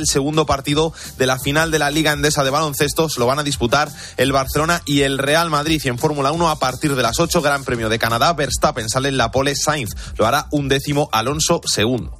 El 0.00 0.06
segundo 0.06 0.46
partido 0.46 0.94
de 1.18 1.26
la 1.26 1.38
final 1.38 1.70
de 1.70 1.78
la 1.78 1.90
Liga 1.90 2.12
Endesa 2.12 2.42
de 2.42 2.48
Baloncesto 2.48 3.08
lo 3.18 3.26
van 3.26 3.38
a 3.38 3.42
disputar 3.42 3.90
el 4.16 4.32
Barcelona 4.32 4.80
y 4.86 5.02
el 5.02 5.18
Real 5.18 5.50
Madrid. 5.50 5.80
Y 5.84 5.88
en 5.88 5.98
Fórmula 5.98 6.32
1 6.32 6.48
a 6.48 6.58
partir 6.58 6.96
de 6.96 7.02
las 7.02 7.20
8, 7.20 7.42
Gran 7.42 7.64
Premio 7.64 7.90
de 7.90 7.98
Canadá, 7.98 8.32
Verstappen 8.32 8.88
sale 8.88 9.10
en 9.10 9.18
la 9.18 9.30
pole 9.30 9.54
Sainz. 9.54 9.90
Lo 10.16 10.26
hará 10.26 10.46
un 10.50 10.68
décimo 10.68 11.10
Alonso 11.12 11.60
segundo. 11.66 12.18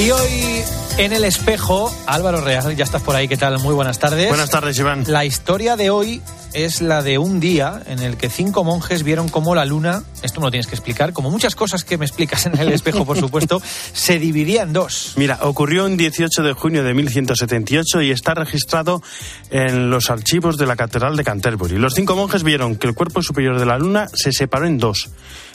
Y 0.00 0.10
hoy 0.10 0.64
en 0.98 1.12
el 1.12 1.24
espejo, 1.24 1.94
Álvaro 2.06 2.40
Real, 2.40 2.74
ya 2.74 2.82
estás 2.82 3.02
por 3.02 3.14
ahí, 3.14 3.28
¿qué 3.28 3.36
tal? 3.36 3.60
Muy 3.60 3.72
buenas 3.72 4.00
tardes. 4.00 4.26
Buenas 4.28 4.50
tardes, 4.50 4.76
Iván. 4.78 5.04
La 5.06 5.24
historia 5.24 5.76
de 5.76 5.90
hoy 5.90 6.20
es 6.54 6.80
la 6.80 7.02
de 7.02 7.18
un 7.18 7.40
día 7.40 7.82
en 7.86 8.00
el 8.00 8.16
que 8.16 8.28
cinco 8.28 8.64
monjes 8.64 9.02
vieron 9.02 9.28
cómo 9.28 9.54
la 9.54 9.64
luna, 9.64 10.02
esto 10.22 10.40
me 10.40 10.46
lo 10.46 10.50
tienes 10.50 10.66
que 10.66 10.74
explicar, 10.74 11.12
como 11.12 11.30
muchas 11.30 11.54
cosas 11.54 11.84
que 11.84 11.98
me 11.98 12.04
explicas 12.04 12.46
en 12.46 12.58
el 12.58 12.72
espejo, 12.72 13.04
por 13.04 13.18
supuesto, 13.18 13.62
se 13.92 14.18
dividía 14.18 14.62
en 14.62 14.72
dos. 14.72 15.14
Mira, 15.16 15.38
ocurrió 15.42 15.86
un 15.86 15.96
18 15.96 16.42
de 16.42 16.52
junio 16.52 16.84
de 16.84 16.94
1178 16.94 18.02
y 18.02 18.10
está 18.10 18.34
registrado 18.34 19.02
en 19.50 19.90
los 19.90 20.10
archivos 20.10 20.58
de 20.58 20.66
la 20.66 20.76
Catedral 20.76 21.16
de 21.16 21.24
Canterbury. 21.24 21.78
Los 21.78 21.94
cinco 21.94 22.16
monjes 22.16 22.42
vieron 22.42 22.76
que 22.76 22.86
el 22.86 22.94
cuerpo 22.94 23.22
superior 23.22 23.58
de 23.58 23.66
la 23.66 23.78
luna 23.78 24.08
se 24.12 24.32
separó 24.32 24.66
en 24.66 24.78
dos. 24.78 25.10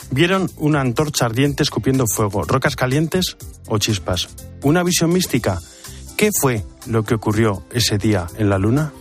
Vieron 0.09 0.49
una 0.57 0.82
antorcha 0.82 1.26
ardiente 1.26 1.63
escupiendo 1.63 2.05
fuego, 2.07 2.43
rocas 2.43 2.76
calientes 2.76 3.38
o 3.68 3.77
chispas. 3.77 4.29
Una 4.63 4.84
visión 4.84 5.12
mística. 5.12 5.59
¿Qué 6.16 6.32
fue 6.41 6.63
lo 6.88 7.04
que 7.04 7.13
ocurrió 7.13 7.63
ese 7.71 7.98
día 7.98 8.27
en 8.38 8.49
la 8.49 8.57
luna? 8.57 8.91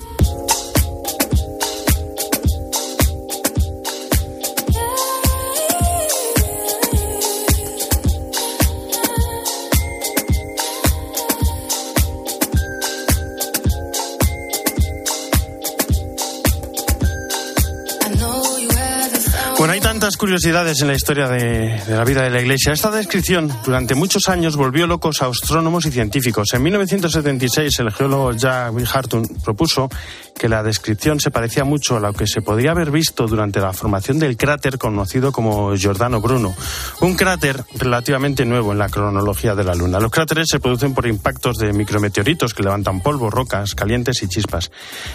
Tantas 20.06 20.18
curiosidades 20.18 20.80
en 20.82 20.86
la 20.86 20.94
historia 20.94 21.26
de, 21.26 21.82
de, 21.84 21.96
la 21.96 22.04
vida 22.04 22.22
de 22.22 22.30
la 22.30 22.40
Iglesia. 22.40 22.72
Esta 22.72 22.92
descripción 22.92 23.52
durante 23.64 23.96
muchos 23.96 24.28
años 24.28 24.54
volvió 24.54 24.86
locos 24.86 25.20
a 25.20 25.26
astrónomos 25.26 25.84
y 25.84 25.90
científicos. 25.90 26.46
En 26.52 26.62
1976 26.62 27.80
el 27.80 27.90
geólogo 27.90 28.30
Jack 28.30 28.72
Hartung 28.94 29.26
propuso 29.42 29.90
que 30.38 30.48
la 30.48 30.62
descripción 30.62 31.20
se 31.20 31.30
parecía 31.30 31.64
mucho 31.64 31.96
a 31.96 32.00
lo 32.00 32.12
que 32.12 32.26
se 32.26 32.42
podría 32.42 32.72
haber 32.72 32.90
visto 32.90 33.26
durante 33.26 33.60
la 33.60 33.72
formación 33.72 34.18
del 34.18 34.36
cráter 34.36 34.78
conocido 34.78 35.32
como 35.32 35.74
Giordano 35.76 36.20
Bruno, 36.20 36.54
un 37.00 37.14
cráter 37.14 37.64
relativamente 37.74 38.44
nuevo 38.44 38.72
en 38.72 38.78
la 38.78 38.88
cronología 38.88 39.54
de 39.54 39.64
la 39.64 39.74
Luna. 39.74 39.98
Los 39.98 40.10
cráteres 40.10 40.46
se 40.50 40.60
producen 40.60 40.94
por 40.94 41.06
impactos 41.06 41.56
de 41.56 41.72
micrometeoritos 41.72 42.54
que 42.54 42.62
levantan 42.62 43.00
polvo, 43.00 43.30
rocas 43.30 43.74
calientes 43.74 44.22
y 44.22 44.28
chispas. 44.28 44.70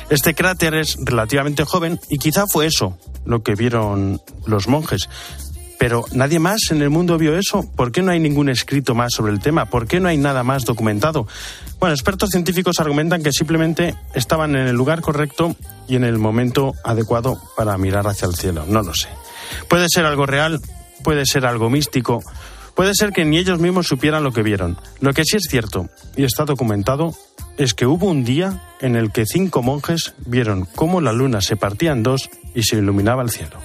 Este 0.09 0.33
cráter 0.33 0.75
es 0.75 0.97
relativamente 1.00 1.66
joven 1.66 2.00
y 2.09 2.17
quizá 2.17 2.47
fue 2.47 2.66
eso 2.66 2.97
lo 3.25 3.44
que 3.44 3.56
vieron 3.56 4.22
los 4.45 4.67
monjes. 4.67 5.08
Pero 5.81 6.05
nadie 6.13 6.37
más 6.37 6.59
en 6.69 6.83
el 6.83 6.91
mundo 6.91 7.17
vio 7.17 7.35
eso. 7.35 7.67
¿Por 7.75 7.91
qué 7.91 8.03
no 8.03 8.11
hay 8.11 8.19
ningún 8.19 8.49
escrito 8.49 8.93
más 8.93 9.13
sobre 9.13 9.33
el 9.33 9.39
tema? 9.39 9.65
¿Por 9.65 9.88
qué 9.88 9.99
no 9.99 10.09
hay 10.09 10.17
nada 10.17 10.43
más 10.43 10.63
documentado? 10.63 11.27
Bueno, 11.79 11.95
expertos 11.95 12.29
científicos 12.29 12.79
argumentan 12.79 13.23
que 13.23 13.31
simplemente 13.31 13.95
estaban 14.13 14.55
en 14.55 14.67
el 14.67 14.75
lugar 14.75 15.01
correcto 15.01 15.55
y 15.88 15.95
en 15.95 16.03
el 16.03 16.19
momento 16.19 16.75
adecuado 16.83 17.41
para 17.57 17.75
mirar 17.79 18.05
hacia 18.05 18.27
el 18.27 18.35
cielo. 18.35 18.65
No 18.67 18.83
lo 18.83 18.93
sé. 18.93 19.07
Puede 19.67 19.88
ser 19.89 20.05
algo 20.05 20.27
real, 20.27 20.61
puede 21.03 21.25
ser 21.25 21.47
algo 21.47 21.71
místico, 21.71 22.21
puede 22.75 22.93
ser 22.93 23.11
que 23.11 23.25
ni 23.25 23.39
ellos 23.39 23.59
mismos 23.59 23.88
supieran 23.88 24.23
lo 24.23 24.33
que 24.33 24.43
vieron. 24.43 24.77
Lo 24.99 25.13
que 25.13 25.25
sí 25.25 25.38
es 25.38 25.47
cierto, 25.49 25.89
y 26.16 26.25
está 26.25 26.45
documentado, 26.45 27.16
es 27.57 27.73
que 27.73 27.88
hubo 27.88 28.06
un 28.06 28.23
día 28.23 28.61
en 28.81 28.95
el 28.95 29.11
que 29.11 29.25
cinco 29.25 29.63
monjes 29.63 30.13
vieron 30.27 30.67
cómo 30.75 31.01
la 31.01 31.11
luna 31.11 31.41
se 31.41 31.56
partía 31.56 31.91
en 31.91 32.03
dos 32.03 32.29
y 32.53 32.61
se 32.61 32.77
iluminaba 32.77 33.23
el 33.23 33.31
cielo. 33.31 33.57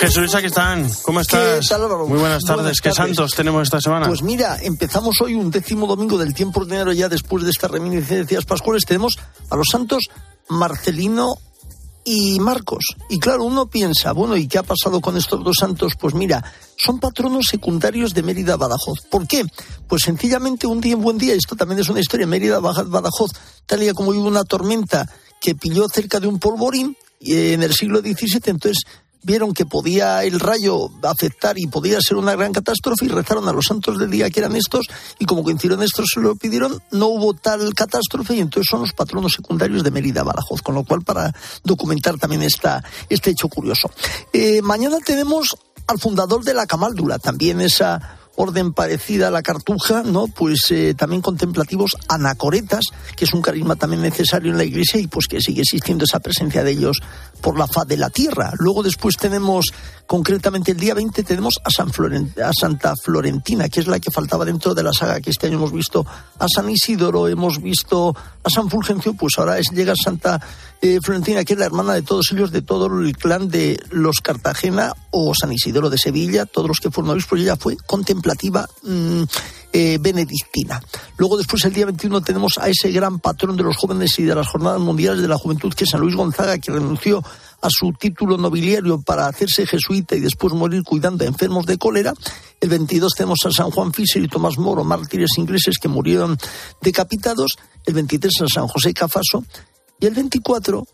Jesús, 0.00 0.34
aquí 0.34 0.46
están. 0.46 0.90
¿Cómo 1.02 1.20
estás? 1.20 1.66
¿Qué 1.68 1.74
tal, 1.74 1.88
Muy 2.06 2.18
buenas 2.18 2.42
tardes. 2.44 2.62
Buenas 2.62 2.80
¿Qué 2.80 2.90
tardes. 2.90 3.16
santos 3.16 3.34
tenemos 3.34 3.62
esta 3.62 3.80
semana? 3.80 4.06
Pues 4.06 4.22
mira, 4.22 4.58
empezamos 4.60 5.20
hoy 5.20 5.34
un 5.34 5.50
décimo 5.50 5.86
domingo 5.86 6.18
del 6.18 6.34
tiempo 6.34 6.60
ordinario 6.60 6.92
ya 6.92 7.08
después 7.08 7.44
de 7.44 7.50
estas 7.50 7.70
reminiscencias 7.70 8.44
pascuales. 8.44 8.84
Tenemos 8.84 9.18
a 9.50 9.56
los 9.56 9.68
santos 9.70 10.04
Marcelino 10.48 11.36
y 12.04 12.38
Marcos. 12.40 12.84
Y 13.08 13.18
claro, 13.18 13.44
uno 13.44 13.66
piensa, 13.66 14.12
bueno, 14.12 14.36
¿y 14.36 14.46
qué 14.46 14.58
ha 14.58 14.62
pasado 14.62 15.00
con 15.00 15.16
estos 15.16 15.42
dos 15.42 15.56
santos? 15.58 15.94
Pues 15.98 16.12
mira, 16.14 16.44
son 16.76 17.00
patronos 17.00 17.46
secundarios 17.50 18.12
de 18.12 18.22
Mérida 18.22 18.56
Badajoz. 18.56 19.00
¿Por 19.10 19.26
qué? 19.26 19.44
Pues 19.88 20.02
sencillamente 20.02 20.66
un 20.66 20.80
día, 20.80 20.96
un 20.96 21.02
buen 21.02 21.18
día, 21.18 21.34
esto 21.34 21.56
también 21.56 21.80
es 21.80 21.88
una 21.88 22.00
historia, 22.00 22.26
Mérida 22.26 22.60
Badajoz, 22.60 23.30
tal 23.64 23.80
día 23.80 23.94
como 23.94 24.10
hubo 24.10 24.28
una 24.28 24.44
tormenta 24.44 25.08
que 25.40 25.54
pilló 25.54 25.88
cerca 25.88 26.20
de 26.20 26.26
un 26.26 26.38
polvorín 26.38 26.96
en 27.20 27.62
el 27.62 27.72
siglo 27.72 28.00
XVII, 28.00 28.40
entonces 28.46 28.82
vieron 29.24 29.52
que 29.52 29.66
podía 29.66 30.22
el 30.22 30.38
rayo 30.38 30.90
afectar 31.02 31.58
y 31.58 31.66
podía 31.66 31.98
ser 32.00 32.16
una 32.16 32.36
gran 32.36 32.52
catástrofe 32.52 33.06
y 33.06 33.08
rezaron 33.08 33.48
a 33.48 33.52
los 33.52 33.66
santos 33.66 33.98
del 33.98 34.10
día 34.10 34.30
que 34.30 34.40
eran 34.40 34.54
estos 34.54 34.86
y 35.18 35.24
como 35.24 35.42
coincidieron 35.42 35.82
estos 35.82 36.06
se 36.12 36.20
lo 36.20 36.36
pidieron, 36.36 36.80
no 36.90 37.06
hubo 37.06 37.34
tal 37.34 37.74
catástrofe 37.74 38.36
y 38.36 38.40
entonces 38.40 38.68
son 38.70 38.82
los 38.82 38.92
patronos 38.92 39.32
secundarios 39.32 39.82
de 39.82 39.90
Mérida 39.90 40.22
Badajoz, 40.22 40.62
con 40.62 40.74
lo 40.74 40.84
cual 40.84 41.02
para 41.02 41.34
documentar 41.62 42.18
también 42.18 42.42
esta, 42.42 42.84
este 43.08 43.30
hecho 43.30 43.48
curioso. 43.48 43.90
Eh, 44.32 44.62
mañana 44.62 44.98
tenemos 45.04 45.56
al 45.86 45.98
fundador 45.98 46.44
de 46.44 46.54
la 46.54 46.66
Camaldula, 46.66 47.18
también 47.18 47.60
esa 47.60 48.18
orden 48.36 48.72
parecida 48.72 49.28
a 49.28 49.30
la 49.30 49.42
cartuja, 49.42 50.02
¿no? 50.02 50.26
Pues 50.26 50.70
eh, 50.70 50.94
también 50.94 51.22
contemplativos 51.22 51.96
anacoretas, 52.08 52.84
que 53.16 53.24
es 53.24 53.32
un 53.32 53.42
carisma 53.42 53.76
también 53.76 54.02
necesario 54.02 54.50
en 54.50 54.58
la 54.58 54.64
iglesia 54.64 55.00
y 55.00 55.06
pues 55.06 55.26
que 55.26 55.40
sigue 55.40 55.62
existiendo 55.62 56.04
esa 56.04 56.20
presencia 56.20 56.64
de 56.64 56.72
ellos 56.72 57.00
por 57.40 57.58
la 57.58 57.66
faz 57.66 57.86
de 57.86 57.96
la 57.96 58.10
tierra. 58.10 58.52
Luego 58.58 58.82
después 58.82 59.16
tenemos, 59.16 59.66
concretamente 60.06 60.72
el 60.72 60.78
día 60.78 60.94
20, 60.94 61.22
tenemos 61.22 61.60
a, 61.64 61.70
San 61.70 61.90
Santa 62.58 62.94
Florentina, 63.02 63.68
que 63.68 63.80
es 63.80 63.86
la 63.86 64.00
que 64.00 64.10
faltaba 64.10 64.44
dentro 64.44 64.74
de 64.74 64.82
la 64.82 64.92
saga 64.92 65.20
que 65.20 65.30
este 65.30 65.46
año 65.46 65.56
hemos 65.56 65.72
visto 65.72 66.04
a 66.38 66.46
San 66.48 66.68
Isidoro, 66.68 67.28
hemos 67.28 67.62
visto 67.62 68.14
a 68.42 68.50
San 68.50 68.68
Fulgencio, 68.68 69.14
pues 69.14 69.34
ahora 69.38 69.58
es, 69.58 69.70
llega 69.72 69.94
Santa 69.96 70.40
eh, 70.84 71.00
Florentina, 71.00 71.44
que 71.44 71.54
es 71.54 71.58
la 71.58 71.64
hermana 71.64 71.94
de 71.94 72.02
todos 72.02 72.30
ellos, 72.30 72.52
de 72.52 72.60
todo 72.60 72.86
el 73.00 73.16
clan 73.16 73.48
de 73.48 73.82
los 73.90 74.20
Cartagena 74.20 74.92
o 75.10 75.34
San 75.34 75.50
Isidoro 75.50 75.88
de 75.88 75.96
Sevilla, 75.96 76.44
todos 76.44 76.68
los 76.68 76.78
que 76.78 76.90
fueron 76.90 77.12
obispos, 77.12 77.40
ella 77.40 77.56
fue 77.56 77.78
contemplativa 77.86 78.68
mmm, 78.82 79.22
eh, 79.72 79.96
benedictina. 79.98 80.82
Luego 81.16 81.38
después 81.38 81.64
el 81.64 81.72
día 81.72 81.86
21 81.86 82.20
tenemos 82.20 82.58
a 82.58 82.68
ese 82.68 82.92
gran 82.92 83.18
patrón 83.18 83.56
de 83.56 83.62
los 83.62 83.78
jóvenes 83.78 84.18
y 84.18 84.24
de 84.24 84.34
las 84.34 84.46
jornadas 84.46 84.78
mundiales 84.78 85.22
de 85.22 85.28
la 85.28 85.38
juventud, 85.38 85.72
que 85.72 85.84
es 85.84 85.90
San 85.90 86.02
Luis 86.02 86.16
Gonzaga, 86.16 86.58
que 86.58 86.70
renunció 86.70 87.24
a 87.62 87.68
su 87.70 87.94
título 87.98 88.36
nobiliario 88.36 89.00
para 89.00 89.26
hacerse 89.26 89.66
jesuita 89.66 90.16
y 90.16 90.20
después 90.20 90.52
morir 90.52 90.82
cuidando 90.82 91.24
a 91.24 91.28
enfermos 91.28 91.64
de 91.64 91.78
cólera. 91.78 92.12
El 92.60 92.68
22 92.68 93.14
tenemos 93.14 93.38
a 93.46 93.50
San 93.50 93.70
Juan 93.70 93.94
Fisher 93.94 94.22
y 94.22 94.28
Tomás 94.28 94.58
Moro, 94.58 94.84
mártires 94.84 95.30
ingleses 95.38 95.76
que 95.80 95.88
murieron 95.88 96.36
decapitados. 96.82 97.56
El 97.86 97.94
23 97.94 98.32
a 98.42 98.46
San 98.48 98.68
José 98.68 98.92
Cafaso. 98.92 99.44
Y 100.00 100.06
el 100.06 100.14
24 100.14 100.86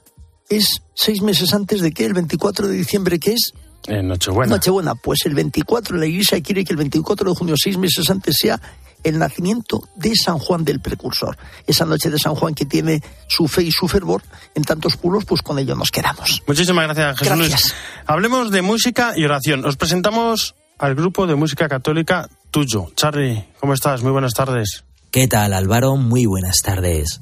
es 0.49 0.83
seis 0.95 1.23
meses 1.23 1.55
antes 1.55 1.81
de 1.81 1.93
que 1.93 2.05
el 2.05 2.15
24 2.15 2.69
de 2.69 2.77
diciembre, 2.77 3.19
que 3.19 3.33
es 3.33 3.53
en 3.87 4.09
Nochebuena. 4.09 4.57
Nochebuena. 4.57 4.95
Pues 4.95 5.21
el 5.25 5.35
24, 5.35 5.97
la 5.97 6.07
Iglesia 6.07 6.41
quiere 6.43 6.65
que 6.65 6.73
el 6.73 6.77
24 6.77 7.31
de 7.31 7.37
junio, 7.37 7.55
seis 7.57 7.79
meses 7.79 8.11
antes, 8.11 8.37
sea 8.39 8.61
el 9.03 9.19
nacimiento 9.19 9.89
de 9.97 10.15
San 10.15 10.39
Juan 10.39 10.65
del 10.65 10.81
Precursor. 10.81 11.37
Esa 11.67 11.87
noche 11.87 12.11
de 12.11 12.19
San 12.19 12.35
Juan 12.35 12.55
que 12.55 12.67
tiene 12.67 13.03
su 13.29 13.49
fe 13.49 13.63
y 13.63 13.73
su 13.73 13.89
fervor 13.89 14.23
en 14.55 14.65
tantos 14.65 14.97
pueblos, 14.97 15.25
pues 15.25 15.41
con 15.41 15.59
ello 15.59 15.75
nos 15.75 15.91
quedamos. 15.91 16.43
Muchísimas 16.47 16.85
gracias, 16.85 17.19
Jesús 17.19 17.37
Gracias. 17.37 17.63
Luis. 17.63 17.75
Hablemos 18.07 18.51
de 18.51 18.63
música 18.63 19.13
y 19.17 19.25
oración. 19.25 19.65
Os 19.65 19.77
presentamos 19.77 20.55
al 20.79 20.95
grupo 20.95 21.27
de 21.27 21.35
música 21.35 21.69
católica 21.69 22.29
Tuyo. 22.51 22.89
Charlie, 22.95 23.47
¿cómo 23.61 23.75
estás? 23.75 24.03
Muy 24.03 24.13
buenas 24.13 24.35
tardes. 24.35 24.85
¿Qué 25.11 25.27
tal, 25.27 25.55
Álvaro? 25.55 25.97
Muy 25.97 26.27
buenas 26.27 26.59
tardes. 26.63 27.21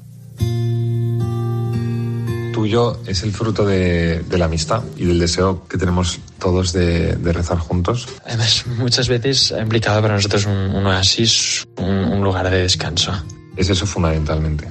Tuyo 2.59 2.99
es 3.07 3.23
el 3.23 3.31
fruto 3.31 3.65
de, 3.65 4.19
de 4.19 4.37
la 4.37 4.43
amistad 4.43 4.83
y 4.97 5.05
del 5.05 5.17
deseo 5.17 5.65
que 5.69 5.77
tenemos 5.77 6.19
todos 6.39 6.73
de, 6.73 7.15
de 7.15 7.31
rezar 7.31 7.57
juntos. 7.57 8.05
Además, 8.25 8.65
muchas 8.77 9.07
veces 9.07 9.53
ha 9.53 9.61
implicado 9.61 10.01
para 10.01 10.15
nosotros 10.15 10.45
un, 10.45 10.75
un 10.75 10.85
oasis, 10.85 11.65
un, 11.77 11.87
un 11.87 12.21
lugar 12.21 12.49
de 12.49 12.57
descanso. 12.63 13.13
Es 13.55 13.69
eso 13.69 13.85
fundamentalmente. 13.85 14.67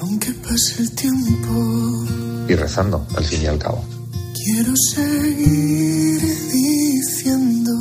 Aunque 0.00 0.32
pase 0.32 0.82
el 0.82 0.90
tiempo, 0.96 2.06
Y 2.48 2.54
rezando, 2.56 3.06
al 3.16 3.24
fin 3.24 3.40
y 3.42 3.46
al 3.46 3.58
cabo. 3.60 3.84
quiero 4.34 4.72
seguir 4.92 6.20
diciendo 6.52 7.72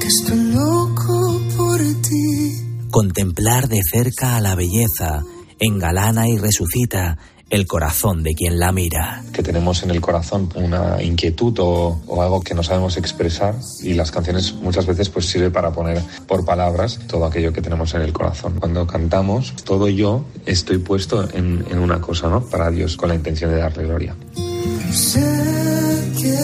que 0.00 0.06
estoy 0.08 0.44
loco 0.54 1.42
por 1.58 1.78
ti. 2.00 2.54
Contemplar 2.90 3.68
de 3.68 3.80
cerca 3.92 4.36
a 4.36 4.40
la 4.40 4.54
belleza 4.54 5.20
engalana 5.60 6.26
y 6.26 6.38
resucita 6.38 7.18
el 7.50 7.66
corazón 7.66 8.22
de 8.22 8.34
quien 8.34 8.58
la 8.58 8.72
mira. 8.72 9.24
Que 9.32 9.42
tenemos 9.42 9.82
en 9.82 9.90
el 9.90 10.00
corazón 10.00 10.48
una 10.54 11.02
inquietud 11.02 11.58
o, 11.60 12.00
o, 12.06 12.22
algo 12.22 12.40
que 12.40 12.54
no 12.54 12.62
sabemos 12.62 12.96
expresar 12.96 13.54
y 13.82 13.94
las 13.94 14.10
canciones 14.10 14.54
muchas 14.54 14.86
veces 14.86 15.08
pues 15.08 15.26
sirve 15.26 15.50
para 15.50 15.72
poner 15.72 16.02
por 16.26 16.44
palabras 16.44 16.98
todo 17.06 17.24
aquello 17.24 17.52
que 17.52 17.62
tenemos 17.62 17.94
en 17.94 18.02
el 18.02 18.12
corazón. 18.12 18.56
Cuando 18.58 18.86
cantamos, 18.86 19.54
todo 19.64 19.88
yo 19.88 20.24
estoy 20.46 20.78
puesto 20.78 21.28
en, 21.32 21.64
en 21.70 21.78
una 21.78 22.00
cosa, 22.00 22.28
¿no? 22.28 22.44
Para 22.44 22.70
Dios 22.70 22.96
con 22.96 23.08
la 23.08 23.14
intención 23.14 23.50
de 23.50 23.58
darle 23.58 23.84
gloria. 23.84 24.16
Sé 24.92 25.20
que 26.20 26.34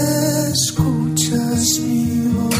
escuchas 0.52 1.80
mi 1.80 2.28
voz. 2.28 2.54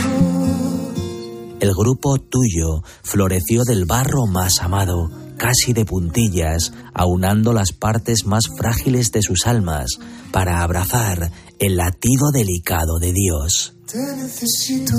El 1.61 1.73
grupo 1.73 2.19
tuyo 2.19 2.83
floreció 3.03 3.63
del 3.65 3.87
barro 3.87 4.27
más 4.27 4.61
amado, 4.61 5.11
casi 5.45 5.75
de 5.75 5.85
puntillas, 5.85 6.73
aunando 6.95 7.53
las 7.53 7.73
partes 7.73 8.25
más 8.25 8.45
frágiles 8.57 9.13
de 9.13 9.21
sus 9.21 9.47
almas 9.47 9.99
para 10.33 10.63
abrazar 10.63 11.31
el 11.59 11.77
latido 11.77 12.31
delicado 12.33 12.99
de 12.99 13.13
Dios. 13.13 13.75
Te 13.87 13.99
necesito. 14.17 14.95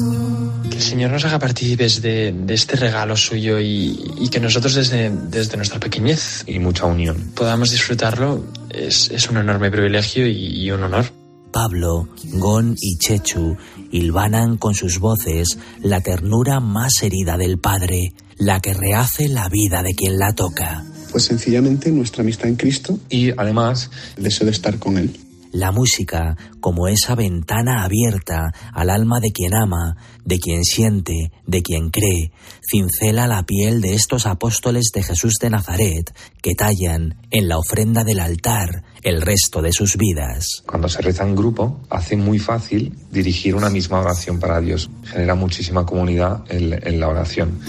Que 0.69 0.77
el 0.77 0.83
Señor 0.83 1.09
nos 1.09 1.25
haga 1.25 1.39
partícipes 1.39 2.00
de, 2.00 2.31
de 2.31 2.53
este 2.53 2.75
regalo 2.75 3.18
suyo 3.18 3.59
y, 3.59 4.13
y 4.19 4.30
que 4.30 4.39
nosotros 4.39 4.75
desde, 4.75 5.09
desde, 5.09 5.57
nuestra 5.57 5.80
pequeñez 5.80 6.44
y 6.45 6.59
mucha 6.59 6.86
unión 6.86 7.31
podamos 7.33 7.71
disfrutarlo 7.71 8.45
es, 8.69 9.09
es 9.09 9.27
un 9.27 9.38
enorme 9.38 9.71
privilegio 9.71 10.27
y, 10.27 10.63
y 10.63 10.69
un 10.69 10.83
honor. 10.83 11.06
Pablo, 11.51 12.07
Gon 12.33 12.75
y 12.80 12.97
Chechu 12.97 13.57
hilvanan 13.92 14.58
con 14.58 14.76
sus 14.76 15.00
voces 15.00 15.58
la 15.82 16.02
ternura 16.02 16.60
más 16.60 17.02
herida 17.02 17.38
del 17.38 17.58
Padre, 17.58 18.14
la 18.38 18.60
que 18.60 18.74
rehace 18.74 19.28
la 19.28 19.50
vida 19.50 19.84
de 19.84 19.94
quien 19.94 20.20
la 20.20 20.34
toca. 20.34 20.84
Pues 21.12 21.24
sencillamente 21.24 21.92
nuestra 21.92 22.22
amistad 22.24 22.48
en 22.48 22.56
Cristo 22.56 23.00
y 23.10 23.32
además 23.32 23.90
el 24.18 24.24
deseo 24.24 24.46
de 24.46 24.52
estar 24.52 24.80
con 24.80 24.98
Él. 24.98 25.25
La 25.56 25.72
música 25.72 26.36
como 26.60 26.90
esa 26.90 27.16
ventana 27.16 27.86
abierta 27.86 28.52
al 28.74 28.90
alma 28.90 29.22
de 29.22 29.31
quien 29.31 29.56
ama, 29.56 29.96
de 30.25 30.38
quien 30.38 30.66
siente, 30.66 31.31
de 31.48 31.62
quien 31.62 31.92
cree, 31.92 32.34
cincela 32.69 33.25
la 33.25 33.44
piel 33.44 33.80
de 33.80 33.94
estos 33.94 34.25
apóstoles 34.25 34.92
de 34.94 35.02
Jesús 35.02 35.36
de 35.40 35.50
Nazaret 35.50 36.13
que 36.42 36.56
tallan 36.56 37.22
en 37.31 37.48
la 37.48 37.57
ofrenda 37.57 38.04
del 38.04 38.19
altar 38.19 38.84
el 39.02 39.22
resto 39.22 39.62
de 39.62 39.72
sus 39.72 39.96
vidas. 39.96 40.62
Cuando 40.68 40.90
se 40.90 41.02
reza 41.02 41.24
en 41.24 41.38
grupo, 41.38 41.80
hace 41.90 42.18
muy 42.18 42.38
fácil 42.38 42.94
dirigir 43.10 43.56
una 43.56 43.69
misma 43.69 44.02
oración 44.02 44.42
para 44.42 44.60
Dios. 44.60 44.90
Genera 45.06 45.36
muchísima 45.36 45.86
comunidad 45.86 46.44
en, 46.50 46.86
en 46.86 47.00
la 47.00 47.07
oración. 47.07 47.62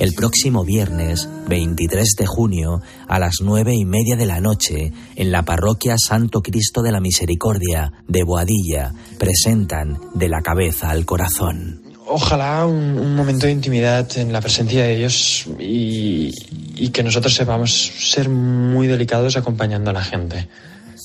El 0.00 0.14
próximo 0.14 0.64
viernes, 0.64 1.28
23 1.46 2.14
de 2.16 2.24
junio, 2.24 2.80
a 3.06 3.18
las 3.18 3.34
nueve 3.42 3.74
y 3.74 3.84
media 3.84 4.16
de 4.16 4.24
la 4.24 4.40
noche, 4.40 4.94
en 5.14 5.30
la 5.30 5.44
parroquia 5.44 5.96
Santo 5.98 6.40
Cristo 6.40 6.80
de 6.80 6.90
la 6.90 7.00
Misericordia 7.00 7.92
de 8.08 8.22
Boadilla, 8.22 8.94
presentan 9.18 10.00
de 10.14 10.30
la 10.30 10.40
cabeza 10.40 10.88
al 10.88 11.04
corazón. 11.04 11.82
Ojalá 12.06 12.64
un, 12.64 12.98
un 12.98 13.14
momento 13.14 13.44
de 13.44 13.52
intimidad 13.52 14.08
en 14.16 14.32
la 14.32 14.40
presencia 14.40 14.84
de 14.84 14.96
Dios 14.96 15.44
y, 15.58 16.32
y 16.76 16.88
que 16.88 17.02
nosotros 17.02 17.34
sepamos 17.34 17.70
ser 17.70 18.30
muy 18.30 18.86
delicados 18.86 19.36
acompañando 19.36 19.90
a 19.90 19.92
la 19.92 20.02
gente 20.02 20.48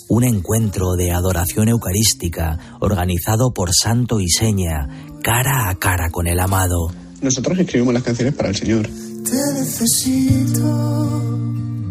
un 0.07 0.24
encuentro 0.24 0.94
de 0.94 1.12
adoración 1.12 1.68
eucarística 1.68 2.77
organizado 2.80 3.51
por 3.51 3.71
Santo 3.74 4.21
y 4.21 4.30
Seña, 4.30 4.88
cara 5.21 5.68
a 5.68 5.75
cara 5.80 6.12
con 6.12 6.27
el 6.27 6.39
amado. 6.39 6.92
Nosotros 7.25 7.57
escribimos 7.57 7.92
las 7.92 8.04
canciones 8.04 8.36
para 8.36 8.50
el 8.50 8.56
Señor. 8.56 8.88
Te 8.88 9.54
necesito. 9.60 10.62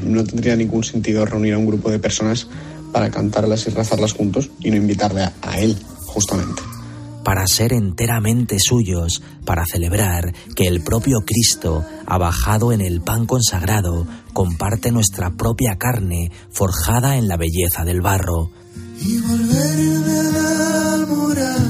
No 0.04 0.22
tendría 0.22 0.54
ningún 0.54 0.84
sentido 0.84 1.26
reunir 1.26 1.54
a 1.54 1.58
un 1.58 1.66
grupo 1.66 1.90
de 1.90 1.98
personas 1.98 2.46
para 2.92 3.10
cantarlas 3.10 3.66
y 3.66 3.70
rezarlas 3.70 4.12
juntos 4.12 4.48
y 4.60 4.70
no 4.70 4.76
invitarle 4.76 5.22
a, 5.22 5.32
a 5.42 5.58
Él, 5.58 5.76
justamente 6.06 6.62
para 7.25 7.46
ser 7.46 7.72
enteramente 7.72 8.58
suyos, 8.60 9.22
para 9.44 9.64
celebrar 9.64 10.34
que 10.54 10.69
el 10.69 10.84
propio 10.84 11.20
Cristo 11.26 11.82
ha 12.06 12.19
bajado 12.19 12.70
en 12.70 12.82
el 12.82 13.00
pan 13.00 13.26
consagrado, 13.26 14.06
comparte 14.34 14.92
nuestra 14.92 15.30
propia 15.30 15.76
carne 15.78 16.30
forjada 16.50 17.16
en 17.16 17.26
la 17.26 17.38
belleza 17.38 17.82
del 17.84 18.02
barro. 18.02 18.50
Y 19.00 19.19
volverme 19.19 20.12
a 20.12 20.96
enamorar 20.96 21.63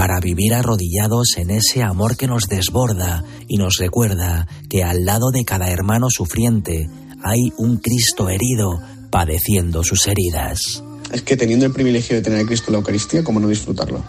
Para 0.00 0.18
vivir 0.18 0.54
arrodillados 0.54 1.36
en 1.36 1.50
ese 1.50 1.82
amor 1.82 2.16
que 2.16 2.26
nos 2.26 2.48
desborda 2.48 3.22
y 3.46 3.58
nos 3.58 3.76
recuerda 3.76 4.46
que 4.70 4.82
al 4.82 5.04
lado 5.04 5.30
de 5.30 5.44
cada 5.44 5.68
hermano 5.68 6.06
sufriente 6.08 6.88
hay 7.22 7.52
un 7.58 7.76
Cristo 7.76 8.30
herido 8.30 8.80
padeciendo 9.10 9.84
sus 9.84 10.06
heridas 10.06 10.82
es 11.12 11.20
que 11.20 11.36
teniendo 11.36 11.66
el 11.66 11.72
privilegio 11.72 12.16
de 12.16 12.22
tener 12.22 12.40
a 12.40 12.46
Cristo 12.46 12.68
en 12.68 12.72
la 12.72 12.78
Eucaristía, 12.78 13.22
¿cómo 13.22 13.40
no 13.40 13.48
disfrutarlo? 13.48 14.02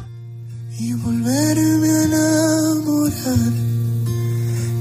Y 0.79 0.93
volverme 0.93 1.89
a 1.89 2.03
enamorar 2.03 3.37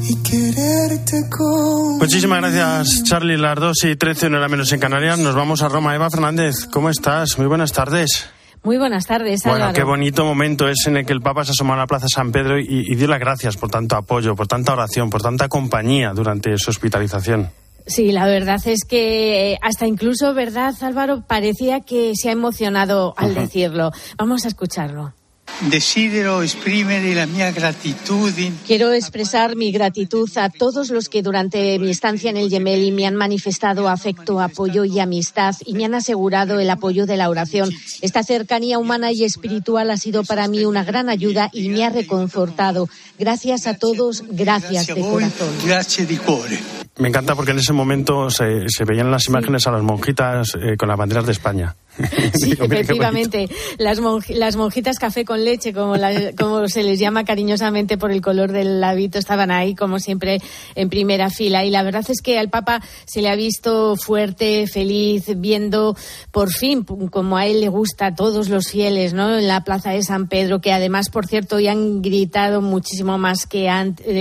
y 0.08 0.14
quererte 0.22 1.28
con... 1.28 1.98
Muchísimas 1.98 2.40
gracias, 2.40 3.02
Charlie. 3.02 3.36
Las 3.36 3.58
2 3.58 3.84
y 3.84 3.96
13, 3.96 4.30
no 4.30 4.36
era 4.36 4.48
menos 4.48 4.70
en 4.72 4.78
Canarias. 4.78 5.18
Nos 5.18 5.34
vamos 5.34 5.62
a 5.62 5.68
Roma. 5.68 5.92
Eva 5.92 6.08
Fernández, 6.08 6.66
¿cómo 6.70 6.88
estás? 6.88 7.36
Muy 7.36 7.48
buenas 7.48 7.72
tardes. 7.72 8.30
Muy 8.62 8.76
buenas 8.76 9.06
tardes, 9.06 9.42
Bueno, 9.44 9.56
Álvaro. 9.56 9.72
qué 9.74 9.84
bonito 9.84 10.24
momento 10.24 10.68
es 10.68 10.86
en 10.86 10.98
el 10.98 11.06
que 11.06 11.12
el 11.14 11.22
Papa 11.22 11.44
se 11.44 11.52
asoma 11.52 11.74
a 11.74 11.78
la 11.78 11.86
Plaza 11.86 12.06
San 12.14 12.30
Pedro 12.30 12.58
y, 12.58 12.66
y 12.68 12.94
dio 12.94 13.08
las 13.08 13.18
gracias 13.20 13.56
por 13.56 13.70
tanto 13.70 13.96
apoyo, 13.96 14.36
por 14.36 14.46
tanta 14.48 14.72
oración, 14.74 15.08
por 15.08 15.22
tanta 15.22 15.48
compañía 15.48 16.12
durante 16.12 16.56
su 16.58 16.70
hospitalización. 16.70 17.50
Sí, 17.86 18.12
la 18.12 18.26
verdad 18.26 18.60
es 18.66 18.84
que 18.84 19.56
hasta 19.62 19.86
incluso, 19.86 20.34
¿verdad, 20.34 20.74
Álvaro? 20.82 21.24
Parecía 21.26 21.80
que 21.80 22.12
se 22.14 22.28
ha 22.28 22.32
emocionado 22.32 23.14
al 23.16 23.34
decirlo. 23.34 23.90
Vamos 24.18 24.44
a 24.44 24.48
escucharlo. 24.48 25.14
Desidero 25.68 26.42
esprimere 26.42 27.14
la 27.14 27.26
mia 27.26 27.52
gratitudine. 27.52 28.56
Quiero 28.66 28.92
expresar 28.92 29.56
mi 29.56 29.72
gratitud 29.72 30.30
a 30.36 30.48
todos 30.48 30.90
los 30.90 31.08
que 31.08 31.22
durante 31.22 31.78
mi 31.78 31.90
estancia 31.90 32.30
en 32.30 32.38
el 32.38 32.48
Gemelli 32.48 32.92
me 32.92 33.06
han 33.06 33.14
manifestado 33.14 33.88
afecto, 33.88 34.40
apoyo 34.40 34.84
y 34.84 34.98
amistad 35.00 35.54
y 35.66 35.74
me 35.74 35.84
han 35.84 35.94
asegurado 35.94 36.58
el 36.60 36.70
apoyo 36.70 37.04
de 37.04 37.16
la 37.16 37.28
oración. 37.28 37.70
Esta 38.00 38.22
cercanía 38.22 38.78
humana 38.78 39.12
y 39.12 39.24
espiritual 39.24 39.90
ha 39.90 39.96
sido 39.96 40.24
para 40.24 40.48
mí 40.48 40.64
una 40.64 40.84
gran 40.84 41.08
ayuda 41.08 41.50
y 41.52 41.68
me 41.68 41.84
ha 41.84 41.90
reconfortado. 41.90 42.88
Gracias 43.18 43.66
a 43.66 43.74
todos, 43.74 44.24
gracias 44.30 44.86
de 44.86 45.00
corazón. 45.00 45.48
Di 46.08 46.16
cuore. 46.16 46.58
Me 46.98 47.08
encanta 47.08 47.34
porque 47.34 47.52
en 47.52 47.58
ese 47.58 47.72
momento 47.72 48.30
se, 48.30 48.68
se 48.68 48.84
veían 48.84 49.10
las 49.10 49.26
imágenes 49.28 49.66
a 49.66 49.70
las 49.70 49.82
monjitas 49.82 50.54
eh, 50.54 50.76
con 50.76 50.88
las 50.88 50.98
banderas 50.98 51.26
de 51.26 51.32
España. 51.32 51.74
Sí, 52.34 52.50
Digo, 52.50 52.64
efectivamente. 52.64 53.48
Las, 53.78 54.00
monj- 54.00 54.34
las 54.34 54.56
monjitas 54.56 54.98
café 54.98 55.24
con 55.24 55.44
leche, 55.44 55.72
como, 55.72 55.96
la- 55.96 56.32
como 56.38 56.68
se 56.68 56.82
les 56.82 56.98
llama 56.98 57.24
cariñosamente 57.24 57.98
por 57.98 58.10
el 58.12 58.20
color 58.20 58.52
del 58.52 58.82
hábito, 58.82 59.18
estaban 59.18 59.50
ahí, 59.50 59.74
como 59.74 59.98
siempre, 59.98 60.40
en 60.74 60.88
primera 60.88 61.30
fila. 61.30 61.64
Y 61.64 61.70
la 61.70 61.82
verdad 61.82 62.04
es 62.08 62.20
que 62.22 62.38
al 62.38 62.50
Papa 62.50 62.80
se 63.04 63.22
le 63.22 63.28
ha 63.28 63.34
visto 63.36 63.96
fuerte, 63.96 64.66
feliz, 64.66 65.24
viendo 65.36 65.96
por 66.30 66.50
fin, 66.50 66.84
como 66.84 67.36
a 67.36 67.46
él 67.46 67.60
le 67.60 67.68
gusta 67.68 68.06
a 68.06 68.14
todos 68.14 68.48
los 68.48 68.68
fieles, 68.68 69.12
¿no? 69.12 69.38
En 69.38 69.48
la 69.48 69.64
plaza 69.64 69.90
de 69.90 70.02
San 70.02 70.28
Pedro, 70.28 70.60
que 70.60 70.72
además, 70.72 71.10
por 71.10 71.26
cierto, 71.26 71.56
hoy 71.56 71.68
han 71.68 72.00
gritado 72.02 72.60
muchísimo 72.62 73.18
más 73.18 73.46
que, 73.46 73.68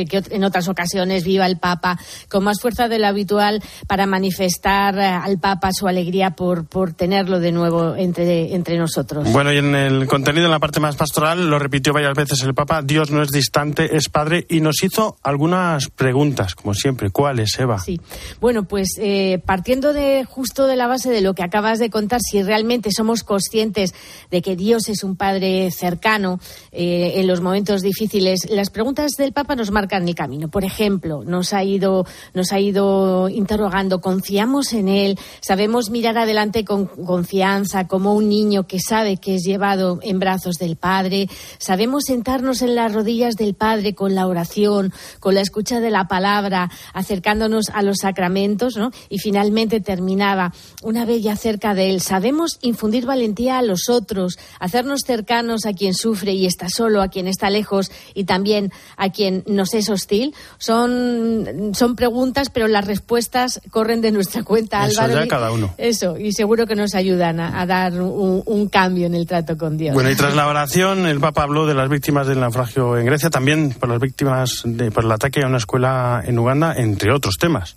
que 0.09 0.23
en 0.31 0.43
otras 0.43 0.67
ocasiones, 0.67 1.23
viva 1.23 1.45
el 1.45 1.57
Papa, 1.57 1.99
con 2.29 2.43
más 2.43 2.59
fuerza 2.59 2.87
de 2.87 2.99
lo 2.99 3.07
habitual 3.07 3.61
para 3.87 4.05
manifestar 4.05 4.97
eh, 4.97 5.03
al 5.05 5.37
Papa 5.39 5.69
su 5.73 5.87
alegría 5.87 6.31
por, 6.31 6.65
por 6.65 6.93
tenerlo 6.93 7.39
de 7.39 7.51
nuevo 7.51 7.68
entre, 7.95 8.53
entre 8.55 8.77
nosotros. 8.77 9.31
Bueno, 9.31 9.53
y 9.53 9.57
en 9.57 9.75
el 9.75 10.07
contenido, 10.07 10.45
en 10.45 10.51
la 10.51 10.59
parte 10.59 10.79
más 10.79 10.95
pastoral, 10.95 11.49
lo 11.49 11.59
repitió 11.59 11.93
varias 11.93 12.15
veces 12.15 12.41
el 12.43 12.53
Papa, 12.53 12.81
Dios 12.81 13.11
no 13.11 13.21
es 13.21 13.29
distante, 13.29 13.95
es 13.95 14.09
Padre, 14.09 14.45
y 14.49 14.61
nos 14.61 14.83
hizo 14.83 15.17
algunas 15.23 15.89
preguntas, 15.89 16.55
como 16.55 16.73
siempre. 16.73 17.09
¿Cuáles, 17.09 17.57
Eva? 17.59 17.79
Sí. 17.79 17.99
Bueno, 18.39 18.63
pues 18.63 18.97
eh, 18.97 19.41
partiendo 19.45 19.93
de 19.93 20.25
justo 20.25 20.67
de 20.67 20.75
la 20.75 20.87
base 20.87 21.09
de 21.09 21.21
lo 21.21 21.33
que 21.33 21.43
acabas 21.43 21.79
de 21.79 21.89
contar, 21.89 22.21
si 22.21 22.41
realmente 22.43 22.91
somos 22.91 23.23
conscientes 23.23 23.93
de 24.31 24.41
que 24.41 24.55
Dios 24.55 24.89
es 24.89 25.03
un 25.03 25.15
Padre 25.15 25.71
cercano 25.71 26.39
eh, 26.71 27.13
en 27.15 27.27
los 27.27 27.41
momentos 27.41 27.81
difíciles, 27.81 28.47
las 28.49 28.69
preguntas 28.69 29.11
del 29.17 29.33
Papa 29.33 29.55
nos 29.55 29.71
marcan 29.71 30.07
el 30.07 30.15
camino. 30.15 30.49
Por 30.49 30.63
ejemplo, 30.63 31.23
nos 31.25 31.53
ha 31.53 31.63
ido, 31.63 32.05
nos 32.33 32.51
ha 32.51 32.59
ido 32.59 33.29
interrogando, 33.29 34.01
confiamos 34.01 34.73
en 34.73 34.87
Él, 34.87 35.19
sabemos 35.41 35.89
mirar 35.89 36.17
adelante 36.17 36.65
con 36.65 36.85
confianza, 36.85 37.58
como 37.87 38.13
un 38.13 38.29
niño 38.29 38.67
que 38.67 38.79
sabe 38.79 39.17
que 39.17 39.35
es 39.35 39.43
llevado 39.43 39.99
en 40.01 40.19
brazos 40.19 40.55
del 40.55 40.77
Padre, 40.77 41.27
sabemos 41.57 42.05
sentarnos 42.05 42.61
en 42.61 42.75
las 42.75 42.93
rodillas 42.93 43.35
del 43.35 43.53
Padre 43.53 43.95
con 43.95 44.15
la 44.15 44.27
oración, 44.27 44.93
con 45.19 45.35
la 45.35 45.41
escucha 45.41 45.79
de 45.79 45.89
la 45.89 46.07
palabra, 46.07 46.71
acercándonos 46.93 47.69
a 47.73 47.81
los 47.81 47.97
sacramentos, 48.01 48.77
¿no? 48.77 48.91
Y 49.09 49.19
finalmente 49.19 49.81
terminaba, 49.81 50.53
una 50.81 51.05
ya 51.17 51.35
cerca 51.35 51.73
de 51.73 51.89
Él, 51.89 52.01
sabemos 52.01 52.59
infundir 52.61 53.05
valentía 53.05 53.57
a 53.57 53.61
los 53.61 53.89
otros, 53.89 54.37
hacernos 54.59 55.01
cercanos 55.05 55.65
a 55.65 55.73
quien 55.73 55.93
sufre 55.93 56.33
y 56.33 56.45
está 56.45 56.69
solo, 56.69 57.01
a 57.01 57.07
quien 57.07 57.27
está 57.27 57.49
lejos 57.49 57.91
y 58.13 58.25
también 58.25 58.71
a 58.97 59.09
quien 59.09 59.43
nos 59.47 59.73
es 59.73 59.89
hostil. 59.89 60.35
Son, 60.57 61.71
son 61.73 61.95
preguntas, 61.95 62.49
pero 62.49 62.67
las 62.67 62.85
respuestas 62.85 63.61
corren 63.71 64.01
de 64.01 64.11
nuestra 64.11 64.43
cuenta, 64.43 64.85
Eso 64.85 65.01
Álvaro. 65.01 65.23
ya 65.23 65.27
cada 65.27 65.51
uno. 65.51 65.73
Eso, 65.77 66.17
y 66.17 66.31
seguro 66.33 66.67
que 66.67 66.75
nos 66.75 66.93
ayudan 66.93 67.38
a, 67.39 67.65
dar 67.65 68.01
un, 68.01 68.43
un 68.45 68.67
cambio 68.67 69.07
en 69.07 69.15
el 69.15 69.25
trato 69.25 69.57
con 69.57 69.77
Dios. 69.77 69.93
Bueno, 69.93 70.09
y 70.09 70.15
tras 70.15 70.35
la 70.35 70.47
oración, 70.47 71.05
el 71.05 71.19
Papa 71.19 71.43
habló 71.43 71.65
de 71.65 71.73
las 71.73 71.89
víctimas 71.89 72.27
del 72.27 72.39
naufragio 72.39 72.97
en 72.97 73.05
Grecia, 73.05 73.29
también 73.29 73.71
por 73.71 73.89
las 73.89 73.99
víctimas 73.99 74.61
de, 74.65 74.91
por 74.91 75.05
el 75.05 75.11
ataque 75.11 75.41
a 75.43 75.47
una 75.47 75.57
escuela 75.57 76.21
en 76.25 76.37
Uganda, 76.37 76.73
entre 76.75 77.11
otros 77.11 77.37
temas. 77.37 77.75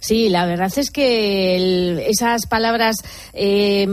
Sí, 0.00 0.28
la 0.28 0.46
verdad 0.46 0.72
es 0.76 0.90
que 0.90 2.06
esas 2.08 2.46
palabras, 2.46 2.96
eh, 3.32 3.86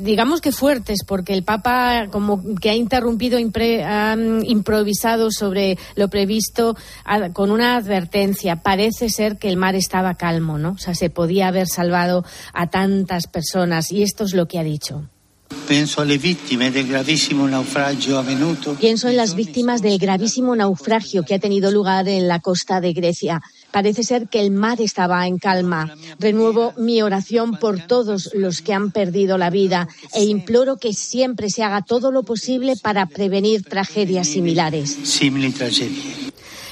digamos 0.00 0.40
que 0.40 0.52
fuertes, 0.52 1.00
porque 1.06 1.32
el 1.32 1.42
Papa 1.42 2.08
como 2.10 2.42
que 2.56 2.70
ha 2.70 2.74
interrumpido, 2.74 3.38
ha 3.38 4.16
improvisado 4.44 5.30
sobre 5.30 5.78
lo 5.96 6.08
previsto 6.08 6.76
con 7.32 7.50
una 7.50 7.76
advertencia. 7.76 8.56
Parece 8.56 9.08
ser 9.08 9.38
que 9.38 9.48
el 9.48 9.56
mar 9.56 9.74
estaba 9.74 10.14
calmo, 10.14 10.58
¿no? 10.58 10.72
O 10.72 10.78
sea, 10.78 10.94
se 10.94 11.10
podía 11.10 11.48
haber 11.48 11.66
salvado 11.68 12.24
a 12.52 12.68
tantas 12.68 13.26
personas 13.26 13.90
y 13.92 14.02
esto 14.02 14.24
es 14.24 14.34
lo 14.34 14.46
que 14.46 14.58
ha 14.58 14.64
dicho. 14.64 15.08
Pienso 18.80 19.08
en 19.08 19.16
las 19.16 19.34
víctimas 19.36 19.82
del 19.82 19.98
gravísimo 19.98 20.56
naufragio 20.56 21.22
que 21.22 21.34
ha 21.34 21.38
tenido 21.38 21.70
lugar 21.70 22.08
en 22.08 22.26
la 22.26 22.40
costa 22.40 22.80
de 22.80 22.92
Grecia. 22.92 23.40
Parece 23.70 24.02
ser 24.02 24.28
que 24.28 24.40
el 24.40 24.50
mar 24.50 24.80
estaba 24.80 25.26
en 25.28 25.38
calma. 25.38 25.94
Renuevo 26.18 26.74
mi 26.76 27.02
oración 27.02 27.56
por 27.56 27.86
todos 27.86 28.30
los 28.34 28.62
que 28.62 28.74
han 28.74 28.90
perdido 28.90 29.38
la 29.38 29.50
vida 29.50 29.86
e 30.12 30.24
imploro 30.24 30.76
que 30.76 30.92
siempre 30.92 31.50
se 31.50 31.62
haga 31.62 31.82
todo 31.82 32.10
lo 32.10 32.24
posible 32.24 32.74
para 32.74 33.06
prevenir 33.06 33.62
tragedias 33.62 34.26
similares. 34.26 34.98